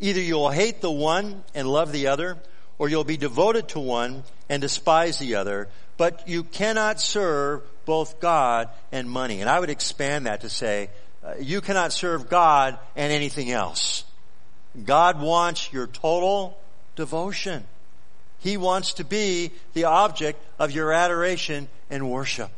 Either 0.00 0.20
you'll 0.20 0.50
hate 0.50 0.80
the 0.80 0.90
one 0.90 1.44
and 1.54 1.68
love 1.68 1.92
the 1.92 2.08
other, 2.08 2.36
or 2.78 2.88
you'll 2.88 3.04
be 3.04 3.16
devoted 3.16 3.68
to 3.68 3.78
one 3.78 4.24
and 4.48 4.60
despise 4.60 5.20
the 5.20 5.36
other, 5.36 5.68
but 5.96 6.26
you 6.26 6.42
cannot 6.42 7.00
serve 7.00 7.62
both 7.84 8.18
God 8.18 8.70
and 8.90 9.08
money. 9.08 9.40
And 9.40 9.48
I 9.48 9.60
would 9.60 9.70
expand 9.70 10.26
that 10.26 10.40
to 10.40 10.50
say, 10.50 10.90
uh, 11.24 11.34
you 11.38 11.60
cannot 11.60 11.92
serve 11.92 12.28
God 12.28 12.76
and 12.96 13.12
anything 13.12 13.52
else. 13.52 13.95
God 14.84 15.20
wants 15.20 15.72
your 15.72 15.86
total 15.86 16.58
devotion. 16.96 17.64
He 18.38 18.56
wants 18.56 18.94
to 18.94 19.04
be 19.04 19.52
the 19.72 19.84
object 19.84 20.42
of 20.58 20.70
your 20.70 20.92
adoration 20.92 21.68
and 21.90 22.10
worship. 22.10 22.50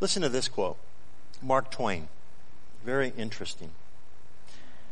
Listen 0.00 0.22
to 0.22 0.28
this 0.28 0.48
quote. 0.48 0.78
Mark 1.42 1.70
Twain. 1.70 2.08
Very 2.84 3.12
interesting. 3.16 3.70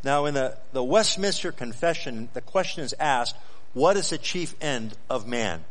Now 0.04 0.26
in 0.26 0.34
the, 0.34 0.56
the 0.72 0.84
Westminster 0.84 1.50
Confession, 1.50 2.28
the 2.34 2.40
question 2.40 2.84
is 2.84 2.94
asked, 3.00 3.36
what 3.74 3.96
is 3.96 4.10
the 4.10 4.18
chief 4.18 4.54
end 4.60 4.94
of 5.08 5.26
man? 5.26 5.64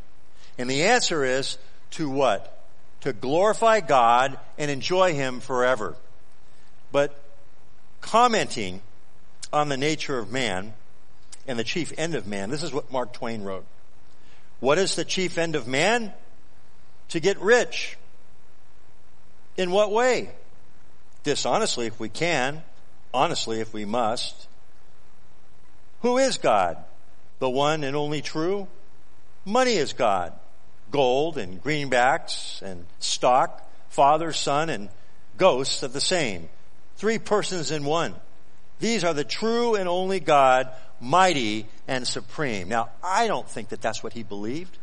And 0.58 0.70
the 0.70 0.84
answer 0.84 1.24
is 1.24 1.58
to 1.92 2.10
what? 2.10 2.60
To 3.02 3.14
glorify 3.14 3.80
God 3.80 4.40
and 4.58 4.72
enjoy 4.72 5.14
Him 5.14 5.40
forever. 5.40 5.96
But 6.92 7.20
commenting 8.08 8.82
on 9.52 9.68
the 9.68 9.78
nature 9.78 10.18
of 10.18 10.32
man 10.32 10.74
and 11.46 11.60
the 11.60 11.64
chief 11.64 11.94
end 11.98 12.16
of 12.16 12.26
man, 12.26 12.50
this 12.50 12.64
is 12.64 12.72
what 12.72 12.92
Mark 12.92 13.12
Twain 13.14 13.44
wrote. 13.44 13.66
What 14.60 14.78
is 14.78 14.96
the 14.96 15.06
chief 15.06 15.38
end 15.38 15.56
of 15.56 15.68
man? 15.68 16.14
To 17.10 17.20
get 17.20 17.40
rich. 17.40 17.98
In 19.58 19.72
what 19.72 19.92
way? 19.92 20.32
Dishonestly 21.24 21.88
if 21.88 22.00
we 22.00 22.10
can, 22.10 22.64
honestly 23.14 23.60
if 23.60 23.74
we 23.74 23.84
must. 23.84 24.48
Who 26.02 26.18
is 26.18 26.38
God? 26.38 26.78
The 27.40 27.50
one 27.50 27.84
and 27.84 27.96
only 27.96 28.22
true? 28.22 28.68
Money 29.44 29.74
is 29.74 29.94
God. 29.94 30.34
Gold 30.92 31.38
and 31.38 31.62
greenbacks 31.62 32.62
and 32.62 32.86
stock, 33.00 33.70
Father, 33.90 34.32
Son, 34.32 34.70
and 34.70 34.90
ghosts 35.38 35.84
of 35.84 35.92
the 35.92 36.02
same. 36.02 36.48
Three 36.98 37.20
persons 37.20 37.72
in 37.72 37.86
one. 37.86 38.16
These 38.80 39.04
are 39.04 39.14
the 39.14 39.24
true 39.24 39.76
and 39.76 39.88
only 39.88 40.20
God, 40.20 40.70
mighty 41.00 41.68
and 41.88 42.08
supreme. 42.08 42.68
Now, 42.68 42.90
I 43.04 43.28
don't 43.28 43.48
think 43.48 43.70
that 43.70 43.82
that's 43.82 44.04
what 44.04 44.14
he 44.14 44.24
believed, 44.24 44.78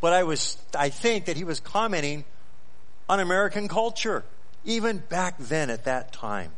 but 0.00 0.12
I 0.12 0.24
was, 0.24 0.58
I 0.76 0.88
think 0.88 1.26
that 1.26 1.36
he 1.36 1.44
was 1.44 1.60
commenting 1.60 2.24
on 3.08 3.20
American 3.20 3.68
culture, 3.68 4.24
even 4.64 4.98
back 4.98 5.36
then 5.38 5.70
at 5.70 5.84
that 5.84 6.12
time. 6.12 6.50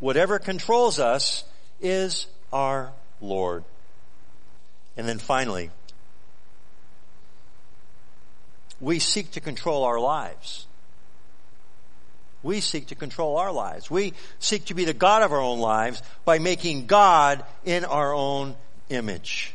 Whatever 0.00 0.38
controls 0.38 0.98
us 0.98 1.44
is 1.80 2.26
our 2.52 2.92
Lord. 3.20 3.64
And 4.96 5.08
then 5.08 5.18
finally, 5.18 5.70
we 8.80 8.98
seek 8.98 9.32
to 9.32 9.40
control 9.40 9.84
our 9.84 9.98
lives. 9.98 10.66
We 12.44 12.60
seek 12.60 12.88
to 12.88 12.94
control 12.94 13.38
our 13.38 13.50
lives. 13.50 13.90
We 13.90 14.12
seek 14.38 14.66
to 14.66 14.74
be 14.74 14.84
the 14.84 14.92
God 14.92 15.22
of 15.22 15.32
our 15.32 15.40
own 15.40 15.58
lives 15.58 16.02
by 16.24 16.38
making 16.38 16.86
God 16.86 17.44
in 17.64 17.84
our 17.84 18.14
own 18.14 18.54
image. 18.90 19.54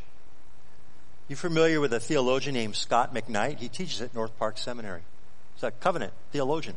You 1.28 1.36
familiar 1.36 1.80
with 1.80 1.94
a 1.94 2.00
theologian 2.00 2.56
named 2.56 2.76
Scot 2.76 3.14
McKnight? 3.14 3.60
He 3.60 3.70
teaches 3.70 4.02
at 4.02 4.16
North 4.16 4.38
Park 4.40 4.58
Seminary. 4.58 5.02
He's 5.54 5.64
a 5.64 5.70
covenant 5.70 6.14
theologian. 6.32 6.76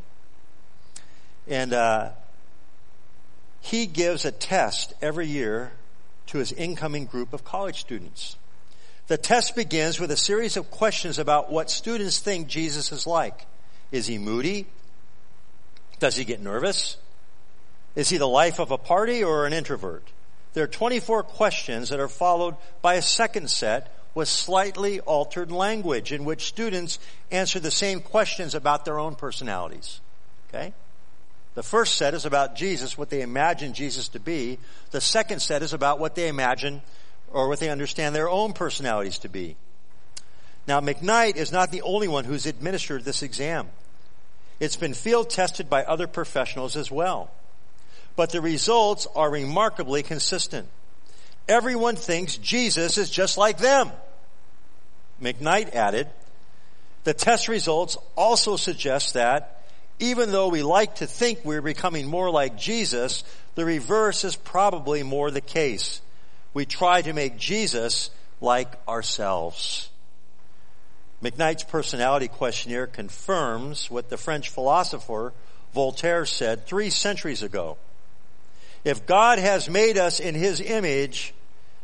And 1.47 1.73
uh, 1.73 2.09
he 3.59 3.87
gives 3.87 4.23
a 4.23 4.31
test 4.31 4.93
every 5.01 5.25
year 5.25 5.71
to 6.27 6.37
his 6.37 6.51
incoming 6.51 7.05
group 7.05 7.33
of 7.33 7.43
college 7.43 7.79
students. 7.79 8.37
The 9.07 9.17
test 9.17 9.55
begins 9.55 9.99
with 9.99 10.11
a 10.11 10.17
series 10.17 10.57
of 10.57 10.69
questions 10.69 11.17
about 11.17 11.51
what 11.51 11.71
students 11.71 12.19
think 12.19 12.47
Jesus 12.47 12.91
is 12.91 13.07
like. 13.07 13.47
Is 13.91 14.05
he 14.05 14.19
moody? 14.19 14.67
Does 15.99 16.15
he 16.15 16.25
get 16.25 16.41
nervous? 16.41 16.97
Is 17.95 18.09
he 18.09 18.17
the 18.17 18.27
life 18.27 18.59
of 18.59 18.71
a 18.71 18.77
party 18.77 19.23
or 19.23 19.45
an 19.45 19.53
introvert? 19.53 20.03
There 20.53 20.63
are 20.63 20.67
24 20.67 21.23
questions 21.23 21.89
that 21.89 21.99
are 21.99 22.07
followed 22.07 22.55
by 22.81 22.95
a 22.95 23.01
second 23.01 23.49
set 23.49 23.95
with 24.15 24.27
slightly 24.27 24.99
altered 25.01 25.51
language 25.51 26.11
in 26.11 26.25
which 26.25 26.45
students 26.45 26.99
answer 27.31 27.59
the 27.59 27.71
same 27.71 27.99
questions 27.99 28.53
about 28.53 28.85
their 28.85 28.99
own 28.99 29.15
personalities. 29.15 30.01
Okay? 30.49 30.73
The 31.55 31.63
first 31.63 31.95
set 31.95 32.13
is 32.13 32.25
about 32.25 32.55
Jesus, 32.55 32.97
what 32.97 33.09
they 33.09 33.21
imagine 33.21 33.73
Jesus 33.73 34.09
to 34.09 34.19
be. 34.19 34.59
The 34.91 35.01
second 35.01 35.41
set 35.41 35.61
is 35.61 35.73
about 35.73 35.99
what 35.99 36.15
they 36.15 36.27
imagine 36.27 36.81
or 37.31 37.47
what 37.47 37.59
they 37.59 37.69
understand 37.69 38.15
their 38.15 38.29
own 38.29 38.53
personalities 38.53 39.19
to 39.19 39.29
be. 39.29 39.55
Now, 40.67 40.79
McKnight 40.79 41.35
is 41.35 41.51
not 41.51 41.71
the 41.71 41.81
only 41.81 42.07
one 42.07 42.23
who's 42.23 42.45
administered 42.45 43.03
this 43.03 43.21
exam. 43.21 43.69
It's 44.59 44.75
been 44.75 44.93
field 44.93 45.29
tested 45.29 45.69
by 45.69 45.83
other 45.83 46.07
professionals 46.07 46.75
as 46.75 46.91
well. 46.91 47.31
But 48.15 48.29
the 48.29 48.41
results 48.41 49.07
are 49.15 49.29
remarkably 49.29 50.03
consistent. 50.03 50.67
Everyone 51.47 51.95
thinks 51.95 52.37
Jesus 52.37 52.97
is 52.97 53.09
just 53.09 53.37
like 53.37 53.57
them. 53.57 53.91
McKnight 55.21 55.73
added, 55.73 56.07
the 57.03 57.13
test 57.13 57.47
results 57.47 57.97
also 58.15 58.55
suggest 58.55 59.15
that 59.15 59.63
even 59.99 60.31
though 60.31 60.47
we 60.47 60.63
like 60.63 60.95
to 60.95 61.07
think 61.07 61.39
we're 61.43 61.61
becoming 61.61 62.07
more 62.07 62.29
like 62.29 62.57
Jesus, 62.57 63.23
the 63.55 63.65
reverse 63.65 64.23
is 64.23 64.35
probably 64.35 65.03
more 65.03 65.31
the 65.31 65.41
case. 65.41 66.01
We 66.53 66.65
try 66.65 67.01
to 67.01 67.13
make 67.13 67.37
Jesus 67.37 68.09
like 68.41 68.71
ourselves. 68.87 69.89
McKnight's 71.23 71.63
personality 71.63 72.27
questionnaire 72.27 72.85
confirms 72.85 73.89
what 73.89 74.09
the 74.09 74.17
French 74.17 74.49
philosopher 74.49 75.31
Voltaire 75.73 76.25
said 76.25 76.67
three 76.67 76.89
centuries 76.89 77.43
ago. 77.43 77.77
If 78.83 79.05
God 79.05 79.39
has 79.39 79.69
made 79.69 79.97
us 79.97 80.19
in 80.19 80.35
His 80.35 80.59
image, 80.59 81.33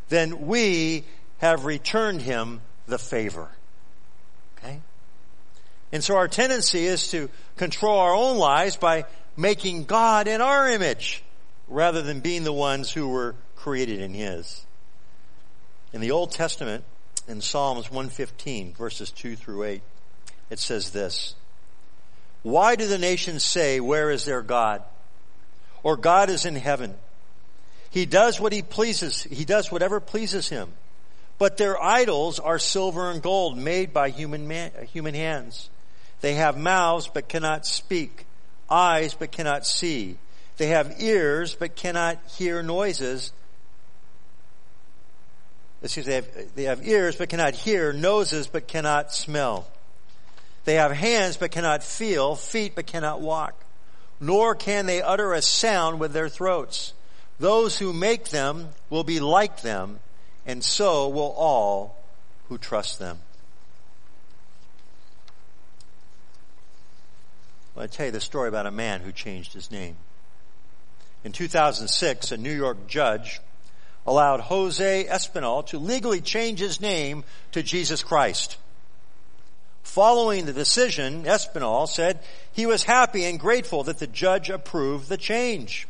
then 0.10 0.48
we 0.48 1.06
have 1.38 1.64
returned 1.64 2.22
Him 2.22 2.60
the 2.88 3.00
favor. 3.00 3.48
Okay? 4.58 4.82
And 5.94 6.04
so 6.04 6.18
our 6.18 6.28
tendency 6.28 6.86
is 6.86 7.10
to 7.12 7.30
control 7.56 8.00
our 8.00 8.14
own 8.14 8.38
lives 8.38 8.76
by 8.76 9.06
making 9.38 9.86
God 9.86 10.28
in 10.28 10.42
our 10.42 10.70
image 10.70 11.24
rather 11.70 12.02
than 12.02 12.20
being 12.20 12.44
the 12.44 12.52
ones 12.52 12.92
who 12.92 13.08
were 13.08 13.36
created 13.56 14.02
in 14.02 14.14
His. 14.14 14.66
In 15.94 16.02
the 16.02 16.12
Old 16.12 16.32
Testament, 16.32 16.84
in 17.30 17.42
Psalms 17.42 17.90
115 17.90 18.74
verses 18.74 19.12
2 19.12 19.36
through 19.36 19.64
8, 19.64 19.82
it 20.50 20.60
says 20.60 20.90
this, 20.90 21.36
Why 22.42 22.76
do 22.76 22.88
the 22.88 22.98
nations 22.98 23.44
say, 23.44 23.80
where 23.80 24.10
is 24.10 24.26
their 24.26 24.42
God? 24.42 24.84
Or 25.84 25.96
God 25.96 26.30
is 26.30 26.46
in 26.46 26.56
heaven. 26.56 26.96
He 27.92 28.06
does 28.06 28.40
what 28.40 28.52
he 28.52 28.62
pleases. 28.62 29.24
He 29.24 29.46
does 29.46 29.72
whatever 29.72 30.00
pleases 30.00 30.50
him. 30.50 30.70
But 31.38 31.58
their 31.58 31.82
idols 31.82 32.40
are 32.40 32.60
silver 32.60 33.12
and 33.12 33.22
gold 33.22 33.58
made 33.58 33.94
by 33.94 34.10
human 34.10 34.48
man, 34.48 34.72
human 34.92 35.14
hands. 35.14 35.70
They 36.22 36.34
have 36.34 36.58
mouths 36.58 37.10
but 37.12 37.30
cannot 37.30 37.66
speak, 37.66 38.26
eyes 38.70 39.14
but 39.14 39.32
cannot 39.32 39.66
see. 39.66 40.18
They 40.58 40.68
have 40.68 41.02
ears 41.02 41.56
but 41.56 41.78
cannot 41.78 42.20
hear 42.38 42.62
noises, 42.62 43.32
excuse 45.82 46.06
me, 46.06 46.12
they 46.12 46.16
have, 46.16 46.56
they 46.56 46.64
have 46.64 46.88
ears 46.88 47.16
but 47.16 47.30
cannot 47.30 47.54
hear, 47.54 47.94
noses 47.94 48.48
but 48.48 48.68
cannot 48.68 49.14
smell. 49.14 49.68
They 50.66 50.76
have 50.76 50.92
hands 50.92 51.38
but 51.38 51.52
cannot 51.52 51.84
feel, 51.84 52.36
feet 52.36 52.76
but 52.76 52.86
cannot 52.86 53.22
walk. 53.22 53.56
Nor 54.20 54.56
can 54.56 54.86
they 54.86 55.02
utter 55.02 55.34
a 55.34 55.42
sound 55.42 56.00
with 56.00 56.12
their 56.12 56.30
throats. 56.30 56.94
Those 57.40 57.80
who 57.80 57.94
make 57.94 58.30
them 58.30 58.70
will 58.90 59.06
be 59.06 59.20
like 59.22 59.62
them, 59.62 60.00
and 60.46 60.64
so 60.64 61.08
will 61.08 61.34
all 61.38 61.98
who 62.50 62.58
trust 62.58 63.00
them. 63.00 63.20
Well, 67.74 67.86
I 67.86 67.88
tell 67.88 68.08
you 68.08 68.12
the 68.12 68.20
story 68.20 68.50
about 68.50 68.66
a 68.66 68.72
man 68.72 69.00
who 69.00 69.14
changed 69.14 69.54
his 69.54 69.72
name. 69.72 69.96
In 71.24 71.32
2006, 71.32 72.32
a 72.34 72.38
New 72.38 72.52
York 72.52 72.88
judge 72.88 73.40
allowed 74.06 74.42
Jose 74.42 75.06
Espinal 75.06 75.66
to 75.68 75.78
legally 75.78 76.22
change 76.22 76.60
his 76.60 76.82
name 76.82 77.24
to 77.52 77.64
Jesus 77.64 78.04
Christ. 78.04 78.58
Following 79.84 80.46
the 80.46 80.54
decision, 80.54 81.24
Espinal 81.24 81.88
said 81.88 82.20
he 82.52 82.66
was 82.66 82.84
happy 82.84 83.26
and 83.26 83.40
grateful 83.40 83.84
that 83.84 84.00
the 84.00 84.08
judge 84.08 84.50
approved 84.50 85.10
the 85.10 85.18
change. 85.18 85.88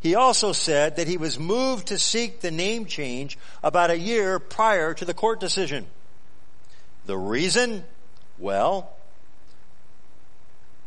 He 0.00 0.14
also 0.14 0.52
said 0.52 0.96
that 0.96 1.06
he 1.06 1.16
was 1.16 1.38
moved 1.38 1.88
to 1.88 1.98
seek 1.98 2.40
the 2.40 2.50
name 2.50 2.86
change 2.86 3.38
about 3.62 3.90
a 3.90 3.98
year 3.98 4.38
prior 4.38 4.94
to 4.94 5.04
the 5.04 5.14
court 5.14 5.40
decision. 5.40 5.86
The 7.06 7.16
reason? 7.16 7.84
Well, 8.38 8.90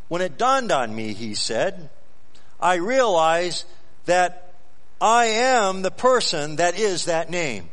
when 0.07 0.21
it 0.21 0.37
dawned 0.37 0.71
on 0.71 0.93
me, 0.93 1.13
he 1.13 1.33
said, 1.33 1.89
I 2.59 2.75
realized 2.75 3.65
that 4.05 4.44
I 5.05 5.25
am 5.25 5.83
the 5.83 5.91
person 5.91 6.55
that 6.55 6.79
is 6.79 7.05
that 7.05 7.29
name. 7.29 7.69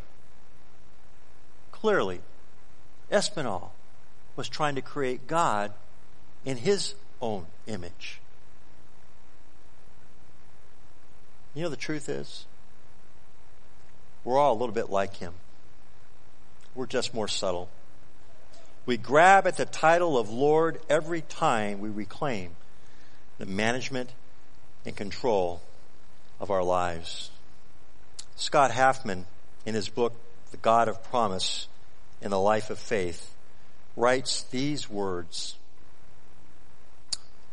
Clearly, 1.71 2.21
Espinal 3.11 3.71
was 4.37 4.51
trying 4.51 4.75
to 4.75 4.83
create 4.83 5.27
God 5.27 5.73
in 6.45 6.59
his 6.59 6.95
own 7.23 7.47
image. 7.67 8.21
You 11.55 11.63
know, 11.63 11.71
the 11.71 11.77
truth 11.77 12.11
is, 12.11 12.45
we're 14.25 14.39
all 14.39 14.53
a 14.53 14.59
little 14.59 14.75
bit 14.75 14.91
like 14.91 15.17
him. 15.17 15.33
We're 16.75 16.85
just 16.85 17.15
more 17.15 17.29
subtle. 17.29 17.71
We 18.85 18.99
grab 18.99 19.47
at 19.47 19.57
the 19.57 19.65
title 19.65 20.19
of 20.19 20.29
Lord 20.29 20.83
every 20.91 21.23
time 21.23 21.81
we 21.81 21.89
reclaim 21.89 22.57
the 23.39 23.47
management 23.47 24.11
and 24.85 24.95
control 24.95 25.63
of 26.43 26.51
our 26.51 26.65
lives. 26.65 27.31
Scott 28.35 28.73
Hafemann, 28.73 29.25
in 29.65 29.75
his 29.75 29.89
book, 29.89 30.13
The 30.51 30.57
God 30.57 30.89
of 30.89 31.03
Promise 31.05 31.69
in 32.21 32.33
the 32.33 32.41
Life 32.41 32.69
of 32.69 32.81
Faith, 32.81 33.33
writes 33.97 34.43
these 34.51 34.91
words. 34.91 35.57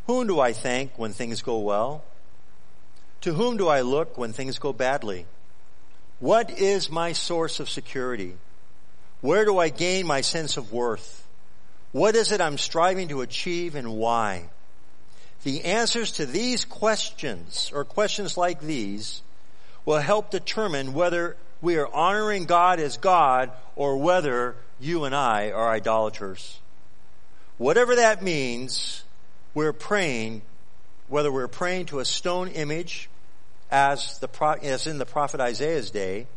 Whom 0.07 0.25
do 0.25 0.39
I 0.39 0.53
thank 0.53 0.97
when 0.97 1.13
things 1.13 1.43
go 1.43 1.59
well? 1.59 2.03
To 3.21 3.33
whom 3.33 3.57
do 3.57 3.67
I 3.67 3.81
look 3.81 4.17
when 4.17 4.33
things 4.33 4.57
go 4.57 4.73
badly? 4.73 5.27
What 6.19 6.49
is 6.49 6.89
my 6.89 7.13
source 7.13 7.59
of 7.59 7.69
security? 7.69 8.33
Where 9.21 9.45
do 9.45 9.59
I 9.59 9.69
gain 9.69 10.07
my 10.07 10.21
sense 10.21 10.57
of 10.57 10.73
worth? 10.73 11.27
What 11.91 12.15
is 12.15 12.31
it 12.31 12.41
I'm 12.41 12.57
striving 12.57 13.09
to 13.09 13.21
achieve 13.21 13.75
and 13.75 13.97
why? 13.97 14.49
The 15.43 15.63
answers 15.63 16.11
to 16.13 16.25
these 16.25 16.65
questions, 16.65 17.71
or 17.73 17.85
questions 17.85 18.35
like 18.35 18.59
these, 18.59 19.21
will 19.85 19.99
help 19.99 20.31
determine 20.31 20.93
whether 20.93 21.37
we 21.61 21.77
are 21.77 21.87
honoring 21.87 22.45
God 22.45 22.79
as 22.79 22.97
God 22.97 23.51
or 23.75 23.97
whether 23.97 24.55
you 24.79 25.05
and 25.05 25.15
I 25.15 25.51
are 25.51 25.69
idolaters. 25.69 26.59
Whatever 27.57 27.95
that 27.95 28.21
means, 28.21 29.03
we're 29.53 29.73
praying, 29.73 30.41
whether 31.07 31.31
we're 31.31 31.47
praying 31.47 31.87
to 31.87 31.99
a 31.99 32.05
stone 32.05 32.49
image, 32.49 33.09
as 33.71 34.19
the 34.19 34.29
as 34.63 34.87
in 34.87 34.97
the 34.97 35.05
prophet 35.05 35.39
Isaiah's 35.39 35.91
day, 35.91 36.27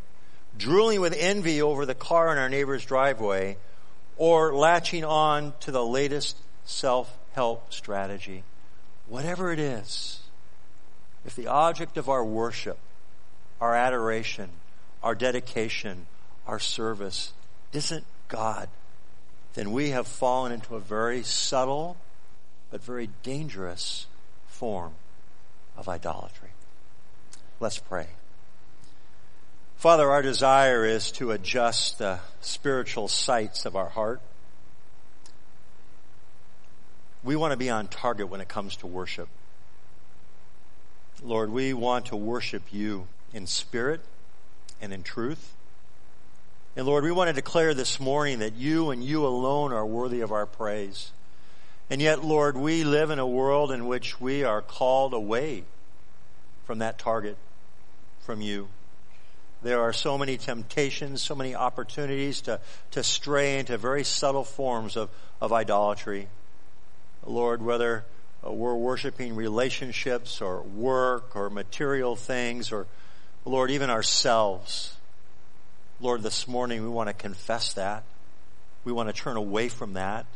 drooling 0.57 1.01
with 1.01 1.15
envy 1.17 1.63
over 1.63 1.87
the 1.87 1.95
car 1.95 2.33
in 2.33 2.39
our 2.39 2.49
neighbor's 2.49 2.85
driveway, 2.85 3.57
or 4.17 4.55
latching 4.55 5.05
on 5.05 5.55
to 5.61 5.71
the 5.71 5.85
latest 5.85 6.37
self-help 6.65 7.73
strategy. 7.73 8.45
Whatever 9.13 9.53
it 9.53 9.59
is, 9.59 10.21
if 11.27 11.37
the 11.37 11.47
object 11.47 11.99
of 11.99 12.09
our 12.09 12.25
worship, 12.25 12.79
our 13.61 13.75
adoration, 13.75 14.49
our 15.03 15.15
dedication, 15.15 16.07
our 16.47 16.59
service 16.59 17.35
isn't 17.75 18.07
God, 18.29 18.71
then 19.53 19.71
we 19.71 19.91
have 19.91 20.07
fallen 20.07 20.51
into 20.51 20.77
a 20.77 20.81
very 20.81 21.23
subtle 21.23 21.99
but 22.71 22.83
very 22.83 23.11
dangerous 23.23 24.07
form 24.47 24.95
of 25.77 25.91
idolatry. 25.91 26.53
Let's 27.61 27.79
pray. 27.79 28.07
Father, 29.77 30.11
our 30.11 30.23
desire 30.23 30.87
is 30.87 31.13
to 31.13 31.33
adjust 31.33 31.99
the 31.99 32.21
spiritual 32.41 33.09
sights 33.09 33.67
of 33.67 33.77
our 33.77 33.91
heart 33.91 34.23
we 37.25 37.37
want 37.37 37.53
to 37.53 37.57
be 37.57 37.71
on 37.71 37.89
target 37.89 38.29
when 38.29 38.41
it 38.41 38.49
comes 38.49 38.77
to 38.77 38.87
worship. 38.87 39.29
Lord, 41.23 41.51
we 41.51 41.73
want 41.73 42.07
to 42.07 42.17
worship 42.17 42.63
you 42.73 43.07
in 43.33 43.47
spirit 43.47 44.01
and 44.81 44.93
in 44.93 45.03
truth. 45.03 45.55
And 46.75 46.87
Lord, 46.87 47.05
we 47.05 47.13
want 47.13 47.29
to 47.29 47.35
declare 47.35 47.75
this 47.75 48.01
morning 48.01 48.41
that 48.41 48.55
you 48.55 48.91
and 48.91 49.05
you 49.05 49.27
alone 49.27 49.73
are 49.73 49.87
worthy 49.87 50.21
of 50.21 50.33
our 50.33 50.47
praise. 50.47 51.13
And 51.91 52.01
yet, 52.01 52.25
Lord, 52.25 52.57
we 52.57 52.85
live 52.85 53.11
in 53.11 53.19
a 53.19 53.27
world 53.27 53.71
in 53.71 53.87
which 53.87 54.21
we 54.21 54.43
are 54.43 54.63
called 54.63 55.13
away 55.13 55.65
from 56.65 56.79
that 56.79 56.99
target, 56.99 57.37
from 58.21 58.41
you. 58.41 58.69
There 59.63 59.83
are 59.83 59.93
so 59.93 60.19
many 60.19 60.39
temptations, 60.39 61.23
so 61.23 61.35
many 61.35 61.55
opportunities 61.55 62.41
to, 62.43 62.59
to 62.93 63.05
stray 63.05 63.59
into 63.59 63.77
very 63.79 64.03
subtle 64.03 64.43
forms 64.43 64.97
of, 64.97 65.11
of 65.41 65.53
idolatry. 65.53 66.29
Lord, 67.27 67.63
whether 67.63 68.05
uh, 68.45 68.53
we're 68.53 68.75
worshiping 68.75 69.37
relationships 69.37 70.41
or 70.41 70.63
work 70.63 71.37
or 71.37 71.51
material 71.51 72.17
things 72.17 72.73
or, 72.73 72.87
Lord, 73.45 73.71
even 73.71 73.91
ourselves. 73.91 74.97
Lord, 76.01 76.23
this 76.23 76.49
morning 76.49 76.83
we 76.83 76.89
want 76.89 77.09
to 77.09 77.15
confess 77.15 77.75
that. 77.75 78.05
We 78.85 78.93
want 78.93 79.09
to 79.09 79.13
turn 79.13 79.37
away 79.37 79.69
from 79.69 79.95
that. 79.95 80.27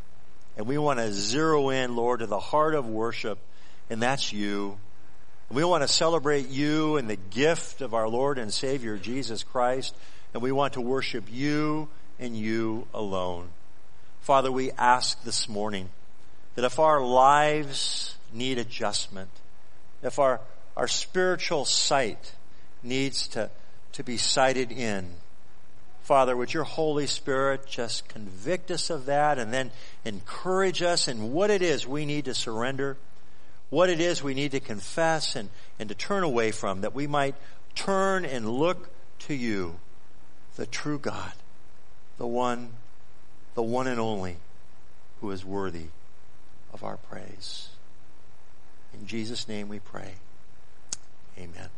And 0.57 0.66
we 0.66 0.79
want 0.79 1.01
to 1.01 1.12
zero 1.12 1.70
in, 1.70 1.96
Lord, 1.96 2.20
to 2.20 2.27
the 2.27 2.40
heart 2.40 2.75
of 2.75 2.88
worship, 2.88 3.38
and 3.90 4.01
that's 4.01 4.33
you. 4.33 4.79
We 5.51 5.64
want 5.64 5.83
to 5.83 5.88
celebrate 5.88 6.49
you 6.49 6.96
and 6.96 7.11
the 7.11 7.16
gift 7.16 7.81
of 7.81 7.94
our 7.94 8.09
Lord 8.09 8.38
and 8.38 8.53
Savior 8.53 8.96
Jesus 8.96 9.42
Christ, 9.42 9.94
and 10.33 10.42
we 10.42 10.53
want 10.53 10.75
to 10.75 10.81
worship 10.81 11.25
you 11.31 11.88
and 12.18 12.37
you 12.37 12.87
alone. 12.94 13.49
Father, 14.22 14.51
we 14.51 14.72
ask 14.72 15.22
this 15.25 15.49
morning 15.49 15.90
that 16.57 16.64
if 16.64 16.79
our 16.79 17.01
lives 17.01 18.16
need 18.33 18.59
adjustment, 18.59 19.31
if 20.03 20.19
our, 20.19 20.40
our 20.77 20.88
spiritual 20.88 21.64
sight 21.64 22.33
needs 22.83 23.29
to, 23.29 23.51
to 23.92 24.03
be 24.03 24.16
sighted 24.16 24.73
in, 24.73 25.07
Father, 26.03 26.37
would 26.37 26.55
your 26.55 26.64
Holy 26.64 27.07
Spirit 27.07 27.66
just 27.66 28.09
convict 28.09 28.71
us 28.71 28.90
of 28.90 29.07
that 29.07 29.38
and 29.38 29.53
then 29.53 29.71
encourage 30.05 30.83
us 30.83 31.09
in 31.09 31.33
what 31.33 31.51
it 31.51 31.62
is 31.62 31.87
we 31.87 32.07
need 32.07 32.25
to 32.25 32.35
surrender, 32.35 32.97
what 33.69 33.90
it 33.90 34.01
is 34.01 34.23
we 34.23 34.33
need 34.33 34.53
to 34.53 34.61
confess 34.61 35.37
and, 35.37 35.51
and 35.79 35.90
to 35.90 35.95
turn 35.95 36.23
away 36.23 36.53
from, 36.53 36.81
that 36.83 36.95
we 36.95 37.07
might 37.07 37.35
turn 37.75 38.25
and 38.25 38.49
look 38.49 38.88
to 39.19 39.35
you, 39.35 39.79
the 40.55 40.64
true 40.64 40.99
God, 40.99 41.33
the 42.16 42.27
one, 42.27 42.71
the 43.55 43.62
one 43.62 43.88
and 43.88 44.01
only 44.01 44.37
who 45.21 45.31
is 45.33 45.45
worthy 45.45 45.88
of 46.77 46.85
our 46.85 46.99
praise. 46.99 47.71
In 48.93 49.07
Jesus' 49.07 49.49
name 49.49 49.69
we 49.69 49.79
pray. 49.79 50.17
Amen. 51.39 51.71